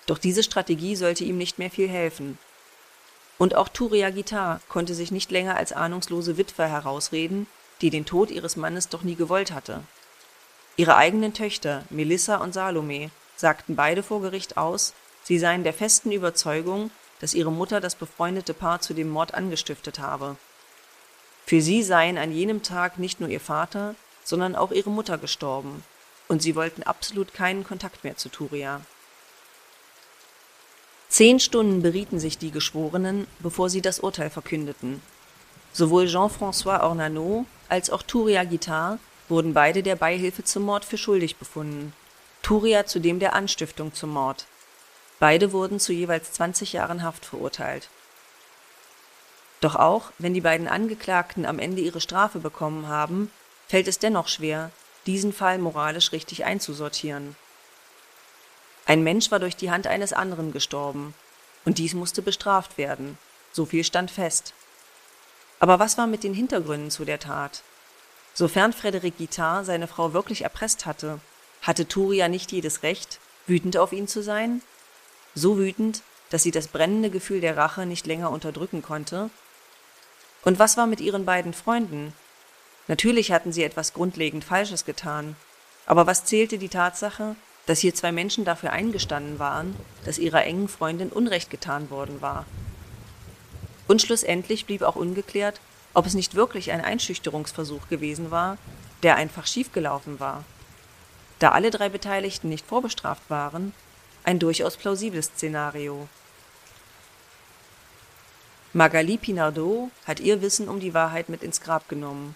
Doch 0.05 0.19
diese 0.19 0.43
Strategie 0.43 0.95
sollte 0.95 1.23
ihm 1.23 1.39
nicht 1.39 1.57
mehr 1.57 1.71
viel 1.71 1.89
helfen. 1.89 2.37
Und 3.39 3.55
auch 3.55 3.69
Turia 3.69 4.11
Gitar 4.11 4.61
konnte 4.69 4.93
sich 4.93 5.09
nicht 5.09 5.31
länger 5.31 5.57
als 5.57 5.71
ahnungslose 5.71 6.37
Witwe 6.37 6.67
herausreden, 6.67 7.47
die 7.81 7.89
den 7.89 8.05
Tod 8.05 8.29
ihres 8.29 8.55
Mannes 8.55 8.87
doch 8.89 9.01
nie 9.01 9.15
gewollt 9.15 9.51
hatte. 9.51 9.81
Ihre 10.77 10.97
eigenen 10.97 11.33
Töchter, 11.33 11.85
Melissa 11.89 12.35
und 12.35 12.53
Salome, 12.53 13.09
sagten 13.35 13.75
beide 13.75 14.03
vor 14.03 14.21
Gericht 14.21 14.57
aus, 14.57 14.93
sie 15.23 15.39
seien 15.39 15.63
der 15.63 15.73
festen 15.73 16.11
Überzeugung, 16.11 16.91
dass 17.19 17.33
ihre 17.33 17.51
Mutter 17.51 17.81
das 17.81 17.95
befreundete 17.95 18.53
Paar 18.53 18.79
zu 18.79 18.93
dem 18.93 19.09
Mord 19.09 19.33
angestiftet 19.33 19.97
habe. 19.97 20.35
Für 21.45 21.61
sie 21.61 21.83
seien 21.83 22.17
an 22.17 22.31
jenem 22.31 22.63
Tag 22.63 22.97
nicht 22.97 23.19
nur 23.19 23.29
ihr 23.29 23.39
Vater, 23.39 23.93
sondern 24.23 24.55
auch 24.55 24.71
ihre 24.71 24.89
Mutter 24.89 25.19
gestorben, 25.19 25.83
und 26.27 26.41
sie 26.41 26.55
wollten 26.55 26.81
absolut 26.81 27.33
keinen 27.33 27.63
Kontakt 27.63 28.03
mehr 28.03 28.17
zu 28.17 28.29
Turia. 28.29 28.81
Zehn 31.07 31.39
Stunden 31.39 31.83
berieten 31.83 32.19
sich 32.19 32.39
die 32.39 32.49
Geschworenen, 32.49 33.27
bevor 33.39 33.69
sie 33.69 33.81
das 33.81 33.99
Urteil 33.99 34.31
verkündeten. 34.31 35.03
Sowohl 35.71 36.07
Jean-François 36.07 36.81
Ornano 36.81 37.45
als 37.69 37.91
auch 37.91 38.01
Turia 38.01 38.43
Guittard 38.43 38.99
wurden 39.29 39.53
beide 39.53 39.83
der 39.83 39.95
Beihilfe 39.95 40.43
zum 40.43 40.63
Mord 40.63 40.83
für 40.83 40.97
schuldig 40.97 41.37
befunden, 41.37 41.93
Turia 42.41 42.85
zudem 42.85 43.19
der 43.19 43.33
Anstiftung 43.33 43.93
zum 43.93 44.11
Mord. 44.11 44.45
Beide 45.19 45.51
wurden 45.51 45.79
zu 45.79 45.93
jeweils 45.93 46.31
20 46.33 46.73
Jahren 46.73 47.03
Haft 47.03 47.25
verurteilt 47.25 47.89
doch 49.65 49.75
auch, 49.75 50.11
wenn 50.19 50.33
die 50.33 50.41
beiden 50.41 50.67
Angeklagten 50.67 51.45
am 51.45 51.59
Ende 51.59 51.81
ihre 51.81 51.99
Strafe 51.99 52.39
bekommen 52.39 52.87
haben, 52.87 53.31
fällt 53.67 53.87
es 53.87 53.99
dennoch 53.99 54.27
schwer, 54.27 54.71
diesen 55.07 55.33
Fall 55.33 55.57
moralisch 55.57 56.11
richtig 56.11 56.45
einzusortieren. 56.45 57.35
Ein 58.85 59.03
Mensch 59.03 59.31
war 59.31 59.39
durch 59.39 59.55
die 59.55 59.71
Hand 59.71 59.87
eines 59.87 60.13
anderen 60.13 60.51
gestorben, 60.51 61.15
und 61.65 61.79
dies 61.79 61.95
musste 61.95 62.21
bestraft 62.21 62.77
werden, 62.77 63.17
so 63.51 63.65
viel 63.65 63.83
stand 63.83 64.11
fest. 64.11 64.53
Aber 65.59 65.79
was 65.79 65.97
war 65.97 66.05
mit 66.05 66.23
den 66.23 66.35
Hintergründen 66.35 66.91
zu 66.91 67.03
der 67.03 67.19
Tat? 67.19 67.63
Sofern 68.35 68.71
Frederik 68.71 69.17
Guittard 69.17 69.65
seine 69.65 69.87
Frau 69.87 70.13
wirklich 70.13 70.43
erpresst 70.43 70.85
hatte, 70.85 71.19
hatte 71.63 71.87
Turia 71.87 72.27
nicht 72.27 72.51
jedes 72.51 72.83
Recht, 72.83 73.19
wütend 73.47 73.77
auf 73.77 73.93
ihn 73.93 74.07
zu 74.07 74.21
sein? 74.21 74.61
So 75.33 75.57
wütend, 75.57 76.03
dass 76.29 76.43
sie 76.43 76.51
das 76.51 76.67
brennende 76.67 77.09
Gefühl 77.09 77.41
der 77.41 77.57
Rache 77.57 77.87
nicht 77.87 78.05
länger 78.05 78.29
unterdrücken 78.29 78.83
konnte 78.83 79.31
und 80.45 80.59
was 80.59 80.77
war 80.77 80.87
mit 80.87 81.01
ihren 81.01 81.25
beiden 81.25 81.53
Freunden? 81.53 82.13
Natürlich 82.87 83.31
hatten 83.31 83.51
sie 83.51 83.63
etwas 83.63 83.93
grundlegend 83.93 84.43
Falsches 84.45 84.85
getan. 84.85 85.35
Aber 85.87 86.07
was 86.07 86.23
zählte 86.23 86.59
die 86.59 86.69
Tatsache, 86.69 87.35
dass 87.65 87.79
hier 87.79 87.95
zwei 87.95 88.11
Menschen 88.11 88.45
dafür 88.45 88.71
eingestanden 88.71 89.39
waren, 89.39 89.75
dass 90.05 90.19
ihrer 90.19 90.45
engen 90.45 90.67
Freundin 90.67 91.09
Unrecht 91.09 91.49
getan 91.49 91.89
worden 91.89 92.21
war? 92.21 92.45
Und 93.87 94.01
schlussendlich 94.01 94.65
blieb 94.65 94.83
auch 94.83 94.95
ungeklärt, 94.95 95.59
ob 95.95 96.05
es 96.05 96.13
nicht 96.13 96.35
wirklich 96.35 96.71
ein 96.71 96.81
Einschüchterungsversuch 96.81 97.87
gewesen 97.89 98.29
war, 98.29 98.57
der 99.01 99.15
einfach 99.15 99.47
schiefgelaufen 99.47 100.19
war. 100.19 100.43
Da 101.39 101.51
alle 101.51 101.71
drei 101.71 101.89
Beteiligten 101.89 102.49
nicht 102.49 102.65
vorbestraft 102.65 103.23
waren, 103.29 103.73
ein 104.23 104.39
durchaus 104.39 104.77
plausibles 104.77 105.27
Szenario. 105.27 106.07
Magali 108.75 109.15
Pinardot 109.15 109.89
hat 110.05 110.19
ihr 110.19 110.41
Wissen 110.41 110.67
um 110.67 110.81
die 110.81 110.93
Wahrheit 110.93 111.29
mit 111.29 111.43
ins 111.43 111.61
Grab 111.61 111.87
genommen. 111.87 112.35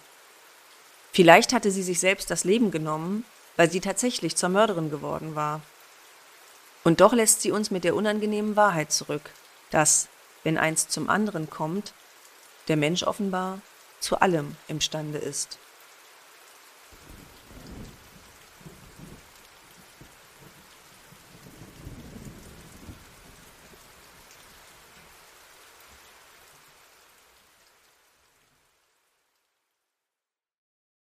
Vielleicht 1.12 1.52
hatte 1.52 1.70
sie 1.70 1.84
sich 1.84 2.00
selbst 2.00 2.32
das 2.32 2.46
Leben 2.46 2.72
genommen, 2.72 3.26
weil 3.58 3.70
sie 3.70 3.82
tatsächlich 3.82 4.38
zur 4.38 4.48
Mörderin 4.48 4.90
geworden 4.90 5.36
war. 5.36 5.60
Und 6.86 7.02
doch 7.02 7.12
lässt 7.12 7.42
sie 7.42 7.52
uns 7.52 7.72
mit 7.72 7.84
der 7.84 7.94
unangenehmen 7.94 8.56
Wahrheit 8.56 8.94
zurück, 8.94 9.32
dass, 9.70 10.08
wenn 10.46 10.58
eins 10.58 10.88
zum 10.88 11.10
anderen 11.10 11.50
kommt, 11.50 11.92
der 12.70 12.78
Mensch 12.78 13.04
offenbar 13.04 13.60
zu 14.00 14.22
allem 14.22 14.56
imstande 14.70 15.18
ist. 15.18 15.58